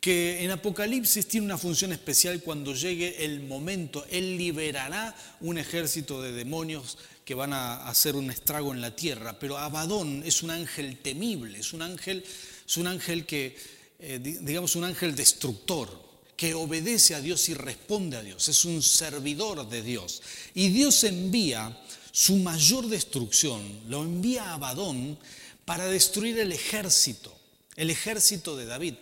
que 0.00 0.44
en 0.44 0.50
Apocalipsis 0.50 1.26
tiene 1.26 1.46
una 1.46 1.58
función 1.58 1.92
especial 1.92 2.40
cuando 2.42 2.74
llegue 2.74 3.24
el 3.24 3.40
momento. 3.40 4.06
Él 4.10 4.36
liberará 4.36 5.16
un 5.40 5.58
ejército 5.58 6.22
de 6.22 6.32
demonios 6.32 6.98
que 7.24 7.34
van 7.34 7.52
a 7.52 7.88
hacer 7.88 8.14
un 8.14 8.30
estrago 8.30 8.72
en 8.72 8.80
la 8.80 8.94
tierra. 8.94 9.38
Pero 9.38 9.58
Abadón 9.58 10.22
es 10.24 10.42
un 10.42 10.50
ángel 10.50 10.98
temible, 10.98 11.58
es 11.58 11.72
un 11.72 11.82
ángel, 11.82 12.24
es 12.66 12.76
un 12.76 12.86
ángel 12.86 13.26
que, 13.26 13.56
eh, 13.98 14.20
digamos, 14.22 14.76
un 14.76 14.84
ángel 14.84 15.16
destructor, 15.16 16.06
que 16.36 16.54
obedece 16.54 17.14
a 17.14 17.20
Dios 17.20 17.48
y 17.48 17.54
responde 17.54 18.16
a 18.16 18.22
Dios. 18.22 18.48
Es 18.48 18.64
un 18.64 18.82
servidor 18.82 19.68
de 19.68 19.82
Dios. 19.82 20.22
Y 20.54 20.68
Dios 20.68 21.02
envía 21.04 21.76
su 22.12 22.36
mayor 22.36 22.86
destrucción, 22.88 23.62
lo 23.88 24.02
envía 24.02 24.44
a 24.44 24.54
Abadón 24.54 25.18
para 25.64 25.86
destruir 25.86 26.38
el 26.38 26.52
ejército, 26.52 27.36
el 27.74 27.90
ejército 27.90 28.56
de 28.56 28.66
David. 28.66 28.94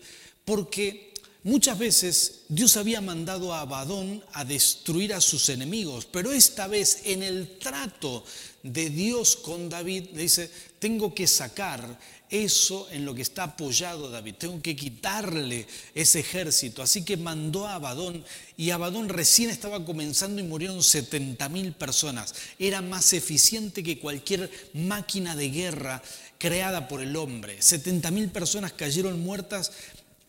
Porque 0.45 1.13
muchas 1.43 1.79
veces 1.79 2.41
Dios 2.49 2.77
había 2.77 3.01
mandado 3.01 3.55
a 3.55 3.61
Abadón 3.61 4.23
a 4.33 4.45
destruir 4.45 5.15
a 5.15 5.21
sus 5.21 5.49
enemigos, 5.49 6.07
pero 6.07 6.33
esta 6.33 6.67
vez 6.67 7.03
en 7.05 7.23
el 7.23 7.59
trato 7.59 8.25
de 8.63 8.91
Dios 8.91 9.37
con 9.37 9.69
David 9.69 10.11
le 10.15 10.23
dice, 10.23 10.51
tengo 10.79 11.15
que 11.15 11.27
sacar 11.27 11.99
eso 12.31 12.89
en 12.91 13.05
lo 13.05 13.15
que 13.15 13.23
está 13.23 13.45
apoyado 13.45 14.11
David, 14.11 14.35
tengo 14.39 14.61
que 14.61 14.75
quitarle 14.75 15.67
ese 15.95 16.21
ejército. 16.21 16.83
Así 16.83 17.05
que 17.05 17.17
mandó 17.17 17.67
a 17.67 17.75
Abadón 17.75 18.25
y 18.57 18.71
Abadón 18.71 19.09
recién 19.09 19.51
estaba 19.51 19.85
comenzando 19.85 20.41
y 20.41 20.45
murieron 20.45 20.83
70 20.83 21.49
mil 21.51 21.73
personas. 21.73 22.35
Era 22.59 22.83
más 22.83 23.13
eficiente 23.13 23.83
que 23.83 23.99
cualquier 23.99 24.51
máquina 24.73 25.37
de 25.37 25.51
guerra 25.51 26.03
creada 26.39 26.89
por 26.89 27.01
el 27.03 27.15
hombre. 27.17 27.61
70 27.61 28.11
mil 28.11 28.29
personas 28.31 28.73
cayeron 28.73 29.21
muertas 29.21 29.73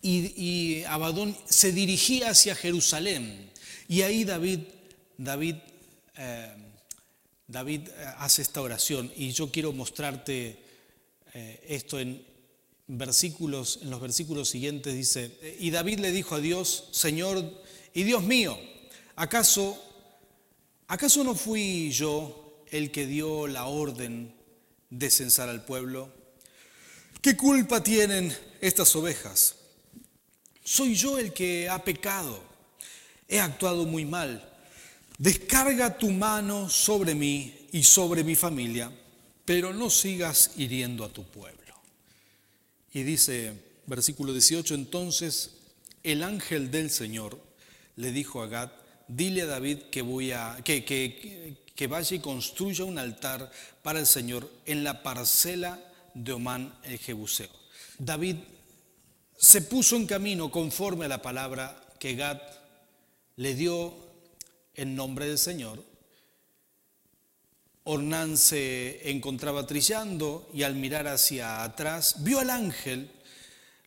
y, 0.08 0.84
Abadón 0.84 1.36
se 1.46 1.72
dirigía 1.72 2.30
hacia 2.30 2.56
Jerusalén. 2.56 3.50
Y 3.88 4.02
ahí 4.04 4.24
David, 4.24 4.60
David, 5.18 5.56
eh, 6.16 6.54
David 7.48 7.90
eh, 7.90 8.06
hace 8.18 8.44
esta 8.44 8.62
oración 8.62 9.12
y 9.16 9.32
yo 9.32 9.52
quiero 9.52 9.74
mostrarte 9.74 10.60
eh, 11.34 11.66
esto 11.68 12.00
en 12.00 12.24
versículos, 12.88 13.80
en 13.82 13.90
los 13.90 14.00
versículos 14.00 14.50
siguientes 14.50 14.94
dice, 14.94 15.32
y 15.60 15.72
David 15.72 16.00
le 16.00 16.12
dijo 16.12 16.36
a 16.36 16.40
Dios, 16.40 16.90
Señor 16.92 17.64
y 17.94 18.04
Dios 18.04 18.24
mío, 18.24 18.60
¿acaso, 19.16 19.82
acaso 20.88 21.24
no 21.24 21.34
fui 21.34 21.92
yo 21.92 22.64
el 22.70 22.92
que 22.92 23.08
dio 23.08 23.48
la 23.48 23.66
orden 23.66 24.36
de 24.92 25.10
censar 25.10 25.50
al 25.50 25.66
pueblo? 25.66 26.12
¿Qué 27.22 27.36
culpa 27.36 27.82
tienen 27.82 28.36
estas 28.62 28.96
ovejas? 28.96 29.56
Soy 30.68 30.96
yo 30.96 31.20
el 31.20 31.32
que 31.32 31.70
ha 31.70 31.84
pecado. 31.84 32.42
He 33.28 33.40
actuado 33.40 33.86
muy 33.86 34.04
mal. 34.04 34.44
Descarga 35.20 35.96
tu 35.96 36.10
mano 36.10 36.70
sobre 36.70 37.14
mí 37.14 37.68
y 37.72 37.84
sobre 37.84 38.24
mi 38.24 38.36
familia, 38.36 38.92
pero 39.46 39.74
no 39.74 39.92
sigas 39.92 40.54
hiriendo 40.58 41.06
a 41.06 41.10
tu 41.10 41.24
pueblo. 41.24 41.76
Y 42.94 43.04
dice, 43.04 43.54
versículo 43.86 44.34
18, 44.34 44.74
entonces 44.74 45.52
el 46.02 46.24
ángel 46.24 46.72
del 46.72 46.90
Señor 46.90 47.40
le 47.96 48.12
dijo 48.12 48.42
a 48.42 48.48
Gad, 48.48 48.72
dile 49.08 49.44
a 49.44 49.46
David 49.46 49.84
que, 49.92 50.02
voy 50.02 50.32
a, 50.32 50.58
que, 50.64 50.84
que, 50.84 51.58
que 51.76 51.88
vaya 51.88 52.16
y 52.16 52.20
construya 52.20 52.86
un 52.86 52.98
altar 52.98 53.52
para 53.84 54.00
el 54.00 54.08
Señor 54.08 54.52
en 54.66 54.84
la 54.84 55.04
parcela 55.04 55.80
de 56.16 56.34
Omán 56.34 56.74
el 56.84 56.98
Jebuseo. 56.98 57.50
David 58.00 58.38
se 59.38 59.62
puso 59.62 59.96
en 59.96 60.08
camino 60.08 60.50
conforme 60.50 61.06
a 61.06 61.10
la 61.10 61.22
palabra 61.22 61.82
que 62.00 62.16
Gad 62.16 62.42
le 63.36 63.56
dio 63.56 63.94
en 64.74 64.96
nombre 64.96 65.28
del 65.28 65.38
Señor. 65.38 65.84
Ornán 67.84 68.38
se 68.38 69.12
encontraba 69.12 69.68
trillando 69.68 70.50
y 70.54 70.64
al 70.64 70.76
mirar 70.76 71.08
hacia 71.08 71.64
atrás 71.64 72.24
vio 72.24 72.40
al 72.40 72.50
ángel. 72.50 73.12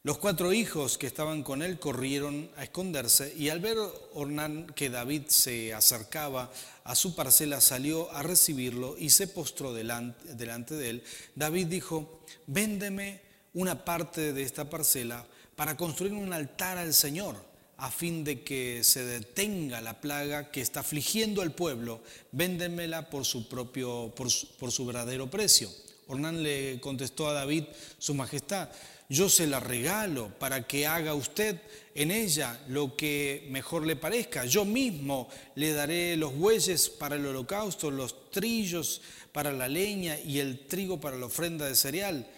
Los 0.05 0.19
cuatro 0.19 0.53
hijos 0.53 0.97
que 0.97 1.09
estaban 1.09 1.43
con 1.43 1.63
él 1.63 1.81
corrieron 1.81 2.51
a 2.57 2.63
esconderse 2.63 3.35
y 3.37 3.49
al 3.49 3.61
ver 3.61 3.77
Ornán 4.15 4.69
que 4.69 4.91
David 4.91 5.23
se 5.29 5.75
acercaba 5.75 6.53
a 6.85 6.95
su 6.95 7.17
parcela 7.17 7.61
salió 7.61 8.11
a 8.13 8.23
recibirlo 8.23 8.97
y 8.97 9.11
se 9.11 9.27
postró 9.27 9.75
delante, 9.75 10.35
delante 10.35 10.75
de 10.75 10.91
él. 10.91 11.05
David 11.35 11.67
dijo, 11.67 12.23
véndeme 12.47 13.21
una 13.55 13.85
parte 13.85 14.33
de 14.33 14.43
esta 14.43 14.71
parcela 14.71 15.27
para 15.59 15.77
construir 15.77 16.13
un 16.13 16.33
altar 16.33 16.79
al 16.79 16.95
Señor, 16.95 17.35
a 17.79 17.91
fin 17.91 18.23
de 18.23 18.45
que 18.45 18.85
se 18.85 19.05
detenga 19.05 19.81
la 19.81 20.01
plaga 20.01 20.53
que 20.53 20.61
está 20.61 20.81
afligiendo 20.81 21.43
al 21.43 21.51
pueblo, 21.51 22.01
véndemela 22.31 23.11
por 23.11 23.25
su 23.25 23.49
propio, 23.49 24.15
por 24.17 24.31
su, 24.31 24.87
verdadero 24.87 25.29
precio. 25.29 25.69
Ornán 26.07 26.45
le 26.45 26.79
contestó 26.79 27.27
a 27.27 27.33
David, 27.33 27.65
su 27.99 28.15
majestad, 28.15 28.69
yo 29.09 29.29
se 29.29 29.49
la 29.49 29.59
regalo 29.59 30.29
para 30.39 30.65
que 30.65 30.87
haga 30.87 31.15
usted 31.15 31.61
en 31.97 32.13
ella 32.13 32.61
lo 32.69 32.95
que 32.95 33.49
mejor 33.51 33.85
le 33.85 33.97
parezca. 33.97 34.45
Yo 34.45 34.65
mismo 34.65 35.29
le 35.57 35.73
daré 35.73 36.17
los 36.17 36.37
bueyes 36.37 36.89
para 36.89 37.17
el 37.17 37.27
holocausto, 37.27 37.91
los 37.91 38.31
trillos 38.31 39.01
para 39.33 39.51
la 39.51 39.67
leña 39.67 40.17
y 40.21 40.39
el 40.39 40.69
trigo 40.69 41.01
para 41.01 41.17
la 41.17 41.27
ofrenda 41.27 41.67
de 41.67 41.75
cereal 41.75 42.29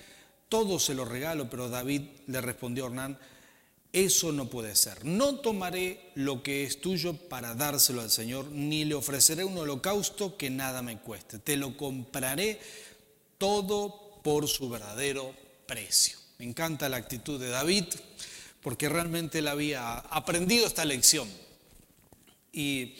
todo 0.51 0.79
se 0.79 0.95
lo 0.95 1.07
regalo, 1.07 1.49
pero 1.49 1.71
David 1.71 2.03
le 2.27 2.41
respondió 2.43 2.85
a 2.85 2.87
Ornán, 2.89 3.19
eso 3.93 4.33
no 4.33 4.51
puede 4.51 4.77
ser. 4.77 5.05
No 5.05 5.37
tomaré 5.37 6.11
lo 6.15 6.43
que 6.43 6.65
es 6.65 6.81
tuyo 6.81 7.15
para 7.15 7.55
dárselo 7.55 8.03
al 8.03 8.11
Señor, 8.11 8.47
ni 8.51 8.85
le 8.85 8.95
ofreceré 8.95 9.45
un 9.45 9.57
holocausto 9.57 10.37
que 10.37 10.51
nada 10.51 10.83
me 10.83 10.99
cueste. 10.99 11.39
Te 11.39 11.57
lo 11.57 11.77
compraré 11.77 12.61
todo 13.39 14.21
por 14.23 14.49
su 14.49 14.69
verdadero 14.69 15.35
precio. 15.67 16.19
Me 16.39 16.45
encanta 16.45 16.89
la 16.89 16.99
actitud 16.99 17.41
de 17.41 17.49
David, 17.49 17.85
porque 18.61 18.89
realmente 18.89 19.39
él 19.39 19.49
había 19.49 19.99
aprendido 19.99 20.67
esta 20.67 20.85
lección. 20.85 21.29
Y 22.53 22.95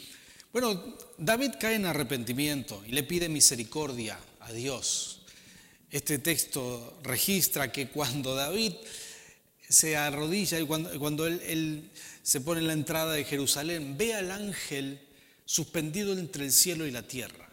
bueno, 0.53 0.97
David 1.17 1.51
cae 1.59 1.75
en 1.75 1.85
arrepentimiento 1.85 2.81
y 2.87 2.91
le 2.91 3.03
pide 3.03 3.29
misericordia 3.29 4.17
a 4.39 4.51
Dios. 4.51 5.20
Este 5.91 6.19
texto 6.19 6.97
registra 7.03 7.69
que 7.69 7.89
cuando 7.89 8.33
David 8.33 8.71
se 9.67 9.97
arrodilla 9.97 10.57
y 10.57 10.65
cuando, 10.65 11.27
él, 11.27 11.91
se 12.23 12.39
pone 12.39 12.61
en 12.61 12.67
la 12.67 12.73
entrada 12.73 13.11
de 13.11 13.25
Jerusalén, 13.25 13.97
ve 13.97 14.13
al 14.13 14.31
ángel 14.31 15.01
suspendido 15.45 16.13
entre 16.13 16.45
el 16.45 16.53
cielo 16.53 16.87
y 16.87 16.91
la 16.91 17.03
tierra. 17.03 17.49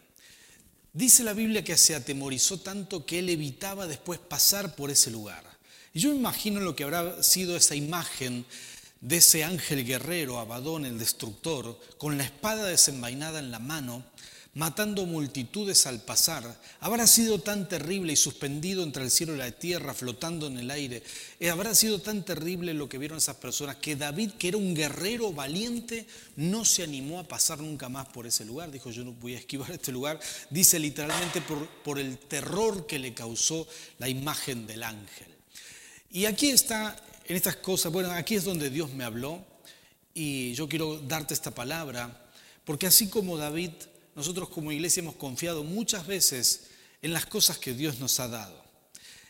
Dice 0.92 1.24
la 1.24 1.33
Biblia 1.33 1.64
que 1.64 1.77
se 1.77 1.96
atemorizó 1.96 2.61
tanto 2.61 3.05
que 3.05 3.18
él 3.18 3.29
evitaba 3.29 3.88
después 3.88 4.20
pasar 4.20 4.77
por 4.77 4.90
ese 4.92 5.11
lugar. 5.11 5.44
Y 5.92 5.98
yo 5.98 6.14
imagino 6.14 6.61
lo 6.61 6.77
que 6.77 6.85
habrá 6.85 7.20
sido 7.24 7.57
esa 7.57 7.74
imagen 7.74 8.46
de 9.01 9.16
ese 9.16 9.42
ángel 9.42 9.85
guerrero, 9.85 10.38
Abadón 10.38 10.87
el 10.87 10.98
destructor, 10.98 11.79
con 11.98 12.16
la 12.16 12.24
espada 12.24 12.66
desenvainada 12.66 13.40
en 13.40 13.51
la 13.51 13.59
mano, 13.59 14.05
matando 14.54 15.06
multitudes 15.06 15.87
al 15.87 16.00
pasar, 16.00 16.61
habrá 16.80 17.06
sido 17.06 17.40
tan 17.40 17.68
terrible 17.68 18.12
y 18.12 18.16
suspendido 18.16 18.82
entre 18.82 19.04
el 19.04 19.11
cielo 19.11 19.34
y 19.34 19.38
la 19.38 19.52
tierra, 19.52 19.94
flotando 19.94 20.46
en 20.46 20.58
el 20.58 20.70
aire, 20.70 21.02
eh, 21.38 21.50
habrá 21.50 21.74
sido 21.74 22.00
tan 22.00 22.24
terrible 22.24 22.74
lo 22.74 22.88
que 22.88 22.98
vieron 22.98 23.18
esas 23.18 23.37
personas 23.37 23.76
que 23.76 23.96
David, 23.96 24.32
que 24.32 24.48
era 24.48 24.56
un 24.56 24.74
guerrero 24.74 25.32
valiente, 25.32 26.06
no 26.37 26.64
se 26.64 26.82
animó 26.82 27.20
a 27.20 27.28
pasar 27.28 27.61
nunca 27.61 27.88
más 27.88 28.08
por 28.08 28.26
ese 28.26 28.44
lugar. 28.44 28.70
Dijo, 28.70 28.90
yo 28.90 29.04
no 29.04 29.12
voy 29.12 29.34
a 29.34 29.38
esquivar 29.38 29.70
este 29.70 29.92
lugar. 29.92 30.18
Dice 30.50 30.78
literalmente 30.78 31.40
por, 31.40 31.68
por 31.82 31.98
el 31.98 32.18
terror 32.18 32.87
que 32.87 32.98
le 32.98 33.14
causó 33.14 33.66
la 33.98 34.08
imagen 34.08 34.66
del 34.66 34.82
ángel. 34.82 35.28
Y 36.11 36.24
aquí 36.24 36.50
está, 36.50 36.96
en 37.26 37.37
estas 37.37 37.56
cosas, 37.56 37.92
bueno, 37.92 38.11
aquí 38.11 38.34
es 38.34 38.44
donde 38.44 38.70
Dios 38.70 38.90
me 38.92 39.04
habló 39.04 39.44
y 40.14 40.52
yo 40.54 40.68
quiero 40.68 40.98
darte 40.98 41.34
esta 41.34 41.52
palabra, 41.52 42.28
porque 42.64 42.87
así 42.87 43.08
como 43.08 43.37
David 43.37 43.70
nosotros 44.18 44.48
como 44.48 44.72
iglesia 44.72 45.00
hemos 45.00 45.14
confiado 45.14 45.62
muchas 45.62 46.04
veces 46.04 46.62
en 47.02 47.12
las 47.12 47.24
cosas 47.24 47.57
que 47.57 47.72
Dios 47.72 48.00
nos 48.00 48.18
ha 48.18 48.26
dado. 48.26 48.64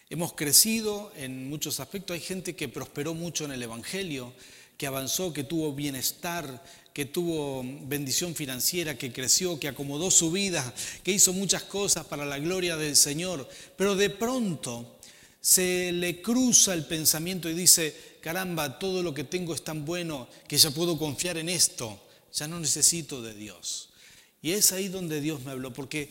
Hemos 0.09 0.33
crecido 0.33 1.13
en 1.15 1.51
muchos 1.51 1.79
aspectos. 1.79 2.15
Hay 2.15 2.23
gente 2.23 2.57
que 2.57 2.71
prosperó 2.71 3.13
mucho 3.13 3.45
en 3.45 3.53
el 3.53 3.63
Evangelio, 3.63 4.33
que 4.79 4.87
avanzó, 4.87 5.35
que 5.35 5.45
tuvo 5.45 5.75
bienestar, 5.75 6.65
que 6.95 7.05
tuvo 7.05 7.63
bendición 7.83 8.35
financiera, 8.35 8.97
que 8.97 9.13
creció, 9.13 9.61
que 9.61 9.69
acomodó 9.69 10.11
su 10.11 10.31
vida, 10.31 10.75
que 11.03 11.13
hizo 11.13 11.35
muchas 11.35 11.65
cosas 11.65 12.07
para 12.07 12.25
la 12.25 12.39
gloria 12.39 12.79
del 12.79 12.97
Señor. 12.97 13.47
Pero 13.77 13.95
de 13.95 14.09
pronto 14.09 14.97
se 15.39 15.93
le 15.93 16.23
cruza 16.23 16.73
el 16.73 16.87
pensamiento 16.87 17.51
y 17.51 17.53
dice, 17.53 17.95
caramba, 18.23 18.79
todo 18.79 19.03
lo 19.03 19.13
que 19.13 19.25
tengo 19.25 19.55
es 19.55 19.63
tan 19.63 19.85
bueno 19.85 20.29
que 20.49 20.57
ya 20.57 20.71
puedo 20.71 20.97
confiar 20.97 21.37
en 21.37 21.51
esto, 21.51 22.01
ya 22.33 22.49
no 22.49 22.59
necesito 22.59 23.21
de 23.21 23.35
Dios. 23.35 23.91
Y 24.43 24.53
es 24.53 24.73
ahí 24.73 24.89
donde 24.89 25.21
Dios 25.21 25.43
me 25.45 25.51
habló, 25.51 25.73
porque 25.73 26.09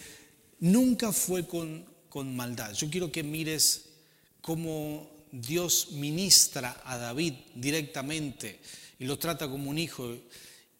nunca 0.60 1.12
fue 1.12 1.48
con, 1.48 1.86
con 2.10 2.36
maldad. 2.36 2.74
Yo 2.74 2.90
quiero 2.90 3.12
que 3.12 3.24
mires 3.24 3.86
cómo 4.42 5.10
Dios 5.32 5.92
ministra 5.92 6.82
a 6.86 6.98
David 6.98 7.34
directamente 7.56 8.60
y 9.00 9.06
lo 9.06 9.18
trata 9.18 9.50
como 9.50 9.70
un 9.70 9.78
hijo 9.78 10.16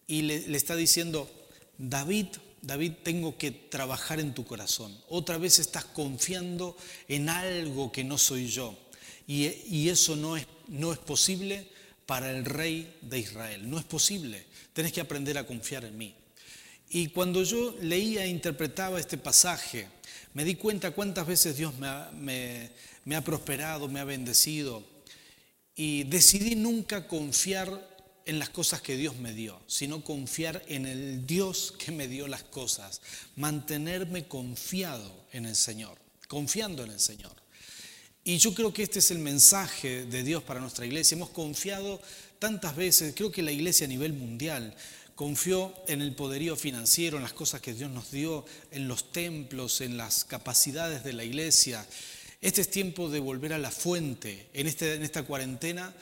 y 0.06 0.22
le, 0.22 0.56
está 0.56 0.74
diciendo, 0.74 1.30
David, 1.76 2.26
David, 2.62 2.92
tengo 3.02 3.36
que 3.36 3.50
trabajar 3.50 4.20
en 4.20 4.34
tu 4.34 4.44
corazón. 4.44 4.96
Otra 5.08 5.38
vez 5.38 5.58
estás 5.58 5.84
confiando 5.84 6.76
en 7.06 7.28
algo 7.28 7.92
que 7.92 8.04
no 8.04 8.18
soy 8.18 8.48
yo. 8.48 8.76
Y, 9.26 9.46
y 9.68 9.90
eso 9.90 10.16
no 10.16 10.36
es, 10.36 10.46
no 10.66 10.92
es 10.92 10.98
posible 10.98 11.68
para 12.06 12.30
el 12.30 12.46
rey 12.46 12.96
de 13.02 13.18
Israel. 13.18 13.68
No 13.68 13.78
es 13.78 13.84
posible. 13.84 14.44
Tienes 14.72 14.92
que 14.92 15.02
aprender 15.02 15.36
a 15.36 15.46
confiar 15.46 15.84
en 15.84 15.98
mí. 15.98 16.14
Y 16.90 17.08
cuando 17.08 17.42
yo 17.42 17.76
leía 17.82 18.24
e 18.24 18.28
interpretaba 18.28 18.98
este 18.98 19.18
pasaje, 19.18 19.88
me 20.34 20.44
di 20.44 20.54
cuenta 20.54 20.92
cuántas 20.92 21.26
veces 21.26 21.56
Dios 21.56 21.74
me 21.76 21.86
ha, 21.86 23.24
prosperado, 23.24 23.88
me 23.88 24.00
ha 24.00 24.04
bendecido. 24.04 24.82
Y 25.74 26.04
decidí 26.04 26.54
nunca 26.54 27.06
confiar 27.06 27.96
en 28.24 28.38
las 28.38 28.50
cosas 28.50 28.80
que 28.80 28.96
Dios 28.96 29.16
me 29.16 29.32
dio, 29.32 29.60
sino 29.66 30.02
confiar 30.02 30.62
en 30.66 30.86
el 30.86 31.26
Dios 31.26 31.74
que 31.78 31.92
me 31.92 32.08
dio 32.08 32.26
las 32.26 32.42
cosas. 32.42 33.00
Mantenerme 33.36 34.26
confiado 34.26 35.26
en 35.32 35.46
el 35.46 35.56
Señor, 35.56 35.98
confiando 36.26 36.84
en 36.84 36.90
el 36.90 37.00
Señor. 37.00 37.32
Y 38.24 38.38
yo 38.38 38.52
creo 38.52 38.72
que 38.72 38.82
este 38.82 38.98
es 38.98 39.10
el 39.10 39.18
mensaje 39.18 40.04
de 40.04 40.22
Dios 40.22 40.42
para 40.42 40.60
nuestra 40.60 40.84
iglesia. 40.84 41.14
Hemos 41.14 41.30
confiado 41.30 42.00
tantas 42.38 42.76
veces, 42.76 43.14
creo 43.14 43.32
que 43.32 43.42
la 43.42 43.52
iglesia 43.52 43.86
a 43.86 43.88
nivel 43.88 44.12
mundial 44.12 44.76
confió 45.18 45.74
en 45.88 46.00
el 46.00 46.14
poderío 46.14 46.54
financiero, 46.54 47.16
en 47.16 47.24
las 47.24 47.32
cosas 47.32 47.60
que 47.60 47.74
Dios 47.74 47.90
nos 47.90 48.12
dio, 48.12 48.44
en 48.70 48.86
los 48.86 49.10
templos, 49.10 49.80
en 49.80 49.96
las 49.96 50.24
capacidades 50.24 51.02
de 51.02 51.12
la 51.12 51.24
iglesia. 51.24 51.84
Este 52.40 52.60
es 52.60 52.70
tiempo 52.70 53.10
de 53.10 53.18
volver 53.18 53.52
a 53.52 53.58
la 53.58 53.72
fuente. 53.72 54.48
En, 54.52 54.68
este, 54.68 55.02
esta 55.02 55.24
cuarentena 55.24 55.92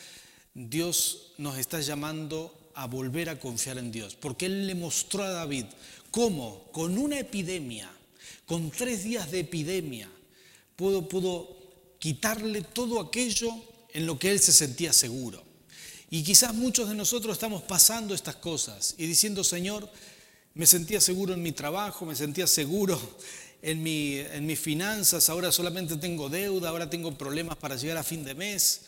Dios 0.52 1.33
nos 1.38 1.57
está 1.57 1.81
llamando 1.81 2.70
a 2.74 2.87
volver 2.87 3.31
a 3.31 3.40
confiar 3.40 3.79
en 3.79 3.90
Dios, 3.90 4.14
porque 4.16 4.44
Él 4.44 4.66
le 4.66 4.74
mostró 4.74 5.22
a 5.22 5.31
David 5.31 5.64
cómo 6.11 6.64
con 6.70 6.98
una 6.98 7.18
epidemia, 7.18 7.90
con 8.44 8.70
tres 8.70 9.02
días 9.02 9.31
de 9.31 9.40
epidemia, 9.40 10.11
pudo 10.76 11.57
quitarle 11.98 12.61
todo 12.61 13.00
aquello 13.00 13.50
en 13.94 14.05
lo 14.05 14.18
que 14.18 14.31
Él 14.31 14.40
se 14.40 14.52
sentía 14.52 14.92
seguro. 14.92 15.45
Y 16.16 16.22
quizás 16.22 16.55
muchos 16.55 16.88
de 16.88 16.94
nosotros 16.94 17.35
estamos 17.35 17.62
pasando 17.64 18.14
estas 18.14 18.37
cosas 18.37 18.94
y 18.96 19.07
diciendo, 19.07 19.44
Señor, 19.44 19.87
me 20.55 20.64
sentía 20.64 20.98
seguro 20.98 21.35
en 21.35 21.42
mi 21.42 21.52
trabajo, 21.52 22.07
me 22.07 22.16
sentía 22.16 22.46
seguro 22.46 22.98
en, 23.61 23.83
mi, 23.83 24.14
en 24.14 24.46
mis 24.46 24.59
finanzas, 24.59 25.29
ahora 25.29 25.52
solamente 25.52 25.98
tengo 25.98 26.31
deuda, 26.31 26.70
ahora 26.70 26.88
tengo 26.88 27.18
problemas 27.18 27.59
para 27.59 27.76
llegar 27.76 27.98
a 27.98 28.02
fin 28.02 28.24
de 28.24 28.35
mes. 28.35 28.87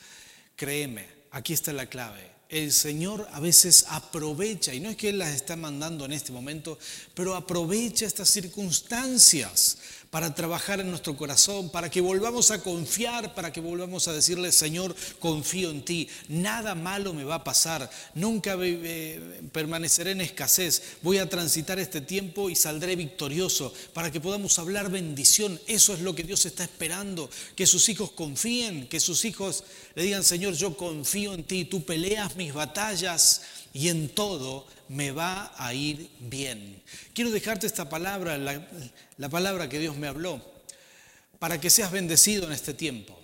Créeme, 0.57 1.07
aquí 1.31 1.53
está 1.53 1.75
la 1.75 1.85
clave. 1.85 2.31
El 2.49 2.73
Señor 2.73 3.29
a 3.31 3.41
veces 3.41 3.85
aprovecha, 3.91 4.73
y 4.73 4.81
no 4.81 4.89
es 4.89 4.97
que 4.97 5.11
Él 5.11 5.19
las 5.19 5.35
está 5.35 5.55
mandando 5.55 6.07
en 6.07 6.15
este 6.15 6.33
momento, 6.33 6.79
pero 7.13 7.35
aprovecha 7.35 8.07
estas 8.07 8.31
circunstancias 8.31 9.77
para 10.11 10.35
trabajar 10.35 10.81
en 10.81 10.91
nuestro 10.91 11.17
corazón, 11.17 11.71
para 11.71 11.91
que 11.91 12.01
volvamos 12.01 12.51
a 12.51 12.63
confiar, 12.63 13.35
para 13.35 13.53
que 13.53 13.61
volvamos 13.61 14.09
a 14.09 14.13
decirle, 14.13 14.53
Señor, 14.53 14.95
confío 15.19 15.71
en 15.71 15.85
ti, 15.85 16.09
nada 16.29 16.75
malo 16.75 17.13
me 17.13 17.25
va 17.25 17.37
a 17.37 17.45
pasar, 17.45 17.91
nunca 18.15 18.57
eh, 18.59 19.43
permaneceré 19.53 20.13
en 20.13 20.23
escasez, 20.23 20.83
voy 21.03 21.19
a 21.19 21.29
transitar 21.29 21.79
este 21.79 22.01
tiempo 22.01 22.49
y 22.49 22.57
saldré 22.57 22.97
victorioso, 22.97 23.73
para 23.93 24.11
que 24.11 24.21
podamos 24.21 24.59
hablar 24.59 24.91
bendición. 24.91 25.61
Eso 25.67 25.93
es 25.93 26.01
lo 26.01 26.15
que 26.15 26.23
Dios 26.23 26.47
está 26.47 26.65
esperando, 26.65 27.29
que 27.55 27.67
sus 27.67 27.89
hijos 27.89 28.11
confíen, 28.13 28.89
que 28.89 29.01
sus 29.01 29.25
hijos 29.25 29.65
le 29.95 30.05
digan, 30.05 30.25
Señor, 30.25 30.55
yo 30.55 30.77
confío 30.77 31.35
en 31.35 31.45
ti, 31.45 31.65
tú 31.65 31.85
peleas 31.85 32.37
mis 32.37 32.55
batallas 32.55 33.43
y 33.75 33.89
en 33.89 34.09
todo 34.09 34.67
me 34.89 35.11
va 35.11 35.53
a 35.57 35.75
ir 35.75 36.11
bien. 36.21 36.83
Quiero 37.15 37.31
dejarte 37.31 37.67
esta 37.67 37.89
palabra, 37.89 38.39
la, 38.39 39.29
palabra 39.29 39.69
que 39.69 39.79
Dios 39.79 39.97
me 39.97 40.09
habló, 40.09 40.43
para 41.39 41.61
que 41.61 41.71
seas 41.71 41.91
bendecido 41.91 42.47
en 42.47 42.53
este 42.53 42.75
tiempo. 42.75 43.19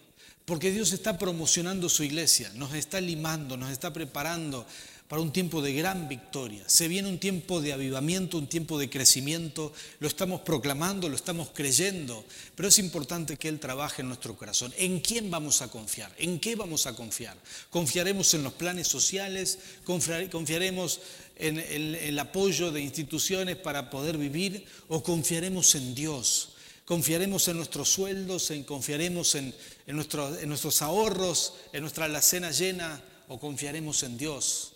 Porque 0.45 0.71
Dios 0.71 0.93
está 0.93 1.19
promocionando 1.19 1.89
su 1.89 2.05
iglesia, 2.05 2.51
nos 2.55 2.75
está 2.75 3.01
limando, 3.01 3.57
nos 3.57 3.71
está 3.71 3.93
preparando 3.95 4.67
para 5.09 5.21
un 5.21 5.33
tiempo 5.33 5.61
de 5.61 5.75
gran 5.75 6.09
victoria. 6.09 6.65
Se 6.67 6.89
viene 6.89 7.09
un 7.09 7.19
tiempo 7.19 7.61
de 7.61 7.73
avivamiento, 7.73 8.39
un 8.39 8.49
tiempo 8.49 8.79
de 8.79 8.89
crecimiento, 8.89 9.73
lo 10.01 10.09
estamos 10.09 10.41
proclamando, 10.41 11.09
lo 11.09 11.17
estamos 11.17 11.51
creyendo, 11.55 12.25
pero 12.55 12.69
es 12.69 12.79
importante 12.79 13.37
que 13.37 13.49
Él 13.49 13.61
trabaje 13.61 14.01
en 14.03 14.09
nuestro 14.09 14.37
corazón. 14.37 14.73
¿En 14.79 15.01
quién 15.01 15.31
vamos 15.31 15.61
a 15.61 15.69
confiar? 15.69 16.11
¿En 16.19 16.41
qué 16.41 16.57
vamos 16.57 16.87
a 16.87 16.97
confiar? 16.97 17.37
¿Confiaremos 17.69 18.33
en 18.35 18.45
los 18.45 18.55
planes 18.55 18.89
sociales? 18.89 19.59
¿Confiaremos 19.85 21.01
en 21.37 21.59
el, 21.59 22.19
apoyo 22.19 22.71
de 22.71 22.81
instituciones 22.81 23.57
para 23.57 23.91
poder 23.91 24.19
vivir? 24.19 24.65
¿O 24.89 25.03
confiaremos 25.03 25.75
en 25.75 25.95
Dios? 25.95 26.51
confiaremos 26.85 27.49
en 27.49 27.57
nuestros 27.57 27.89
sueldos, 27.89 28.51
en, 28.51 28.63
confiaremos 28.63 29.37
en, 29.37 29.55
en, 29.87 29.99
en, 29.99 30.49
nuestros 30.49 30.83
ahorros, 30.83 31.55
en 31.73 31.81
nuestra 31.81 32.05
alacena 32.05 32.51
llena, 32.51 33.03
o 33.29 33.41
confiaremos 33.41 34.03
en 34.03 34.19
Dios. 34.19 34.73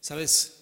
Sabes, 0.00 0.52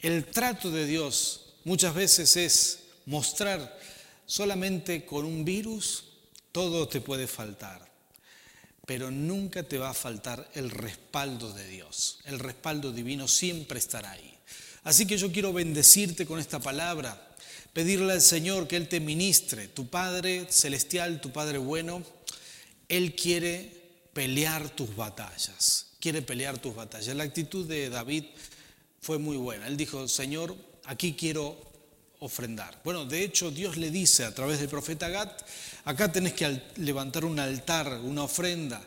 el 0.00 0.26
trato 0.26 0.70
de 0.70 0.84
Dios 0.84 1.54
muchas 1.64 1.94
veces 1.94 2.36
es 2.36 2.78
mostrar 3.06 3.80
solamente 4.26 5.06
con 5.06 5.24
un 5.24 5.44
virus 5.44 6.04
todo 6.52 6.88
te 6.88 7.00
puede 7.00 7.26
faltar, 7.26 7.88
pero 8.86 9.10
nunca 9.10 9.62
te 9.62 9.78
va 9.78 9.90
a 9.90 9.94
faltar 9.94 10.50
el 10.54 10.70
respaldo 10.70 11.52
de 11.52 11.66
Dios. 11.68 12.18
El 12.24 12.38
respaldo 12.38 12.92
divino 12.92 13.28
siempre 13.28 13.78
estará 13.78 14.12
ahí. 14.12 14.27
Así 14.84 15.06
que 15.06 15.18
yo 15.18 15.32
quiero 15.32 15.52
bendecirte 15.52 16.26
con 16.26 16.38
esta 16.38 16.60
palabra, 16.60 17.28
pedirle 17.72 18.12
al 18.12 18.22
Señor 18.22 18.68
que 18.68 18.76
Él 18.76 18.88
te 18.88 19.00
ministre, 19.00 19.68
tu 19.68 19.88
Padre 19.88 20.46
celestial, 20.50 21.20
tu 21.20 21.30
Padre 21.30 21.58
bueno, 21.58 22.02
Él 22.88 23.14
quiere 23.14 23.70
pelear 24.12 24.70
tus 24.70 24.94
batallas, 24.96 25.86
quiere 26.00 26.22
pelear 26.22 26.58
tus 26.58 26.74
batallas. 26.74 27.14
La 27.14 27.24
actitud 27.24 27.66
de 27.66 27.90
David 27.90 28.24
fue 29.00 29.18
muy 29.18 29.36
buena. 29.36 29.66
Él 29.66 29.76
dijo, 29.76 30.08
Señor, 30.08 30.56
aquí 30.84 31.14
quiero 31.14 31.68
ofrendar. 32.20 32.80
Bueno, 32.84 33.04
de 33.04 33.22
hecho 33.22 33.50
Dios 33.50 33.76
le 33.76 33.90
dice 33.90 34.24
a 34.24 34.34
través 34.34 34.58
del 34.58 34.68
profeta 34.68 35.08
Gad, 35.08 35.30
acá 35.84 36.10
tenés 36.10 36.32
que 36.32 36.62
levantar 36.76 37.24
un 37.24 37.38
altar, 37.38 38.00
una 38.02 38.24
ofrenda. 38.24 38.82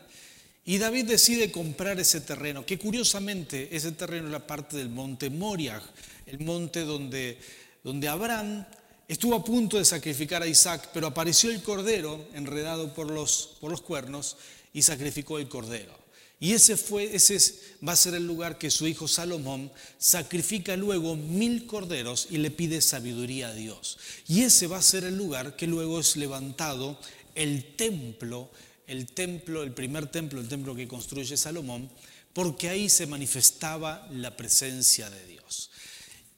Y 0.64 0.78
David 0.78 1.06
decide 1.06 1.50
comprar 1.50 1.98
ese 1.98 2.20
terreno, 2.20 2.64
que 2.64 2.78
curiosamente 2.78 3.68
ese 3.74 3.92
terreno 3.92 4.28
era 4.28 4.46
parte 4.46 4.76
del 4.76 4.90
monte 4.90 5.28
Moria, 5.28 5.82
el 6.26 6.38
monte 6.40 6.84
donde, 6.84 7.38
donde 7.82 8.08
Abraham 8.08 8.64
estuvo 9.08 9.34
a 9.34 9.44
punto 9.44 9.76
de 9.78 9.84
sacrificar 9.84 10.42
a 10.42 10.46
Isaac, 10.46 10.90
pero 10.94 11.08
apareció 11.08 11.50
el 11.50 11.62
cordero 11.62 12.28
enredado 12.32 12.94
por 12.94 13.10
los, 13.10 13.56
por 13.60 13.72
los 13.72 13.82
cuernos 13.82 14.36
y 14.72 14.82
sacrificó 14.82 15.38
el 15.38 15.48
cordero. 15.48 16.00
Y 16.42 16.54
ese, 16.54 16.76
fue, 16.76 17.14
ese 17.14 17.38
va 17.86 17.92
a 17.92 17.96
ser 17.96 18.14
el 18.14 18.26
lugar 18.26 18.58
que 18.58 18.70
su 18.70 18.88
hijo 18.88 19.06
Salomón 19.06 19.70
sacrifica 19.98 20.76
luego 20.76 21.14
mil 21.14 21.66
corderos 21.66 22.26
y 22.30 22.38
le 22.38 22.50
pide 22.50 22.80
sabiduría 22.80 23.48
a 23.48 23.54
Dios. 23.54 23.96
Y 24.26 24.42
ese 24.42 24.66
va 24.66 24.78
a 24.78 24.82
ser 24.82 25.04
el 25.04 25.16
lugar 25.16 25.54
que 25.54 25.68
luego 25.68 26.00
es 26.00 26.16
levantado 26.16 26.98
el 27.36 27.76
templo, 27.76 28.50
el 28.86 29.06
templo, 29.06 29.62
el 29.62 29.72
primer 29.72 30.06
templo, 30.08 30.40
el 30.40 30.48
templo 30.48 30.74
que 30.74 30.88
construye 30.88 31.36
Salomón, 31.36 31.90
porque 32.32 32.68
ahí 32.68 32.88
se 32.88 33.06
manifestaba 33.06 34.06
la 34.10 34.36
presencia 34.36 35.10
de 35.10 35.26
Dios. 35.26 35.70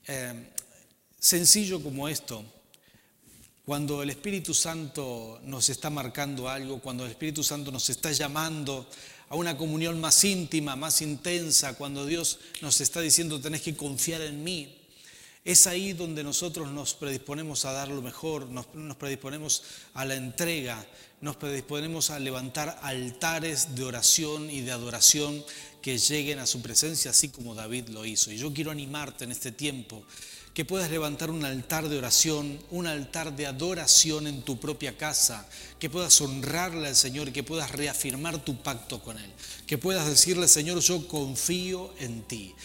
Eh, 0.07 0.51
sencillo 1.19 1.81
como 1.81 2.07
esto, 2.07 2.43
cuando 3.65 4.03
el 4.03 4.11
Espíritu 4.11 4.53
Santo 4.53 5.39
nos 5.43 5.69
está 5.69 5.89
marcando 5.89 6.47
algo, 6.47 6.79
cuando 6.79 7.03
el 7.03 7.11
Espíritu 7.11 7.43
Santo 7.43 7.71
nos 7.71 7.89
está 7.89 8.11
llamando 8.11 8.87
a 9.29 9.35
una 9.35 9.57
comunión 9.57 9.99
más 9.99 10.23
íntima, 10.23 10.75
más 10.75 11.01
intensa, 11.01 11.75
cuando 11.75 12.05
Dios 12.05 12.39
nos 12.61 12.79
está 12.79 13.01
diciendo 13.01 13.41
tenés 13.41 13.63
que 13.63 13.75
confiar 13.75 14.21
en 14.21 14.43
mí, 14.43 14.84
es 15.45 15.67
ahí 15.67 15.93
donde 15.93 16.23
nosotros 16.23 16.71
nos 16.71 16.95
predisponemos 16.95 17.65
a 17.65 17.71
dar 17.71 17.87
lo 17.89 18.01
mejor, 18.01 18.47
nos, 18.49 18.65
predisponemos 18.97 19.61
a 19.93 20.03
la 20.03 20.15
entrega, 20.15 20.83
nos 21.21 21.35
predisponemos 21.35 22.09
a 22.09 22.17
levantar 22.17 22.79
altares 22.81 23.75
de 23.75 23.83
oración 23.83 24.49
y 24.49 24.61
de 24.61 24.71
adoración 24.71 25.45
que 25.83 25.99
lleguen 25.99 26.39
a 26.39 26.47
su 26.47 26.63
presencia, 26.63 27.11
así 27.11 27.29
como 27.29 27.53
David 27.53 27.89
lo 27.89 28.05
hizo. 28.05 28.31
Y 28.31 28.37
yo 28.37 28.51
quiero 28.51 28.71
animarte 28.71 29.23
en 29.23 29.31
este 29.31 29.51
tiempo 29.51 30.03
que 30.55 30.65
puedas 30.65 30.89
levantar 30.89 31.29
un 31.29 31.45
altar 31.45 31.89
de 31.89 31.97
oración, 31.99 32.57
un 32.71 32.87
altar 32.87 33.35
de 33.35 33.45
adoración 33.45 34.25
en 34.25 34.41
tu 34.41 34.57
propia 34.59 34.97
casa, 34.97 35.47
que 35.77 35.91
puedas 35.91 36.19
honrarle 36.21 36.87
al 36.87 36.95
Señor, 36.95 37.31
que 37.31 37.43
puedas 37.43 37.71
reafirmar 37.71 38.43
tu 38.43 38.63
pacto 38.63 38.99
con 39.03 39.19
Él, 39.19 39.31
que 39.67 39.77
puedas 39.77 40.07
decirle, 40.07 40.47
Señor, 40.47 40.79
yo 40.79 41.07
confío 41.07 41.93
en 41.99 42.23
ti. 42.23 42.55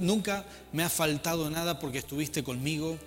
Nunca 0.00 0.44
me 0.72 0.82
ha 0.82 0.88
faltado 0.88 1.48
nada 1.50 1.78
porque 1.78 1.98
estuviste 1.98 2.42
conmigo 2.42 2.98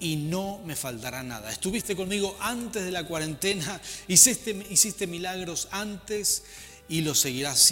y 0.00 0.16
no 0.16 0.60
me 0.64 0.74
faltará 0.74 1.22
nada. 1.22 1.50
Estuviste 1.50 1.94
conmigo 1.94 2.36
antes 2.40 2.84
de 2.84 2.90
la 2.90 3.06
cuarentena, 3.06 3.80
hiciste, 4.08 4.66
hiciste 4.70 5.06
milagros 5.06 5.68
antes 5.70 6.42
y 6.88 7.02
lo 7.02 7.14
seguirás 7.14 7.70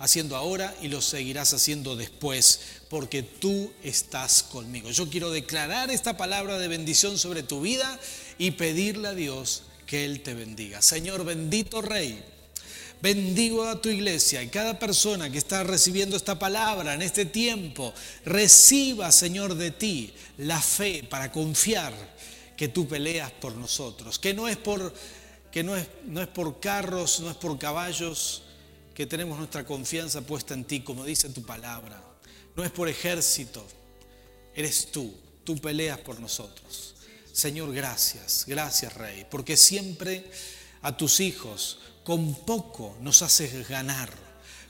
haciendo 0.00 0.36
ahora 0.36 0.74
y 0.82 0.88
lo 0.88 1.00
seguirás 1.00 1.54
haciendo 1.54 1.96
después, 1.96 2.60
porque 2.88 3.22
tú 3.22 3.72
estás 3.82 4.42
conmigo. 4.42 4.90
Yo 4.90 5.08
quiero 5.08 5.30
declarar 5.30 5.90
esta 5.90 6.16
palabra 6.16 6.58
de 6.58 6.68
bendición 6.68 7.18
sobre 7.18 7.42
tu 7.42 7.60
vida 7.60 7.98
y 8.36 8.50
pedirle 8.52 9.08
a 9.08 9.14
Dios 9.14 9.62
que 9.86 10.04
Él 10.04 10.22
te 10.22 10.34
bendiga. 10.34 10.82
Señor 10.82 11.24
bendito 11.24 11.80
Rey. 11.80 12.22
Bendigo 13.02 13.64
a 13.64 13.80
tu 13.80 13.88
iglesia 13.88 14.42
y 14.42 14.48
cada 14.48 14.78
persona 14.78 15.30
que 15.30 15.38
está 15.38 15.64
recibiendo 15.64 16.16
esta 16.16 16.38
palabra 16.38 16.94
en 16.94 17.00
este 17.00 17.24
tiempo, 17.24 17.94
reciba, 18.26 19.10
Señor, 19.10 19.54
de 19.54 19.70
ti 19.70 20.12
la 20.36 20.60
fe 20.60 21.02
para 21.08 21.32
confiar 21.32 21.94
que 22.56 22.68
tú 22.68 22.86
peleas 22.86 23.30
por 23.32 23.56
nosotros, 23.56 24.18
que 24.18 24.34
no 24.34 24.48
es 24.48 24.58
por 24.58 24.92
que 25.50 25.62
no 25.64 25.76
es, 25.76 25.88
no 26.04 26.20
es 26.20 26.28
por 26.28 26.60
carros, 26.60 27.20
no 27.20 27.30
es 27.30 27.36
por 27.36 27.58
caballos, 27.58 28.42
que 28.94 29.06
tenemos 29.06 29.38
nuestra 29.38 29.64
confianza 29.64 30.20
puesta 30.20 30.54
en 30.54 30.64
ti, 30.64 30.80
como 30.80 31.04
dice 31.04 31.28
tu 31.30 31.42
palabra. 31.42 32.00
No 32.54 32.64
es 32.64 32.70
por 32.70 32.88
ejército, 32.88 33.66
eres 34.54 34.92
tú, 34.92 35.12
tú 35.42 35.56
peleas 35.56 35.98
por 35.98 36.20
nosotros. 36.20 36.94
Señor, 37.32 37.72
gracias, 37.72 38.44
gracias 38.46 38.94
Rey, 38.94 39.26
porque 39.30 39.56
siempre 39.56 40.24
a 40.82 40.96
tus 40.96 41.20
hijos 41.20 41.78
con 42.04 42.34
poco 42.34 42.96
nos 43.00 43.22
haces 43.22 43.68
ganar, 43.68 44.10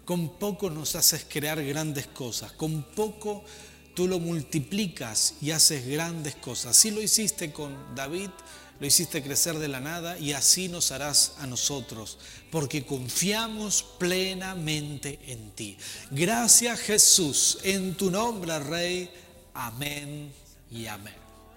con 0.05 0.39
poco 0.39 0.71
nos 0.71 0.97
haces 0.97 1.27
crear 1.29 1.63
grandes 1.65 2.07
cosas, 2.07 2.53
con 2.53 2.83
poco 2.83 3.45
tú 3.95 4.09
lo 4.09 4.19
multiplicas 4.19 5.35
y 5.41 5.51
haces 5.51 5.87
grandes 5.87 6.35
cosas. 6.37 6.79
Así 6.79 6.91
lo 6.91 7.01
hiciste 7.01 7.53
con 7.53 7.95
David, 7.95 8.31
lo 8.81 8.87
hiciste 8.87 9.23
crecer 9.23 9.59
de 9.59 9.69
la 9.69 9.81
nada 9.81 10.19
y 10.19 10.33
así 10.33 10.69
nos 10.69 10.91
harás 10.91 11.35
a 11.39 11.47
nosotros, 11.47 12.19
porque 12.51 12.85
confiamos 12.85 13.85
plenamente 13.99 15.19
en 15.27 15.51
ti. 15.51 15.77
Gracias 16.11 16.81
Jesús, 16.81 17.59
en 17.63 17.95
tu 17.95 18.11
nombre, 18.11 18.59
Rey. 18.59 19.11
Amén 19.55 20.33
y 20.71 20.87
amén. 20.87 21.20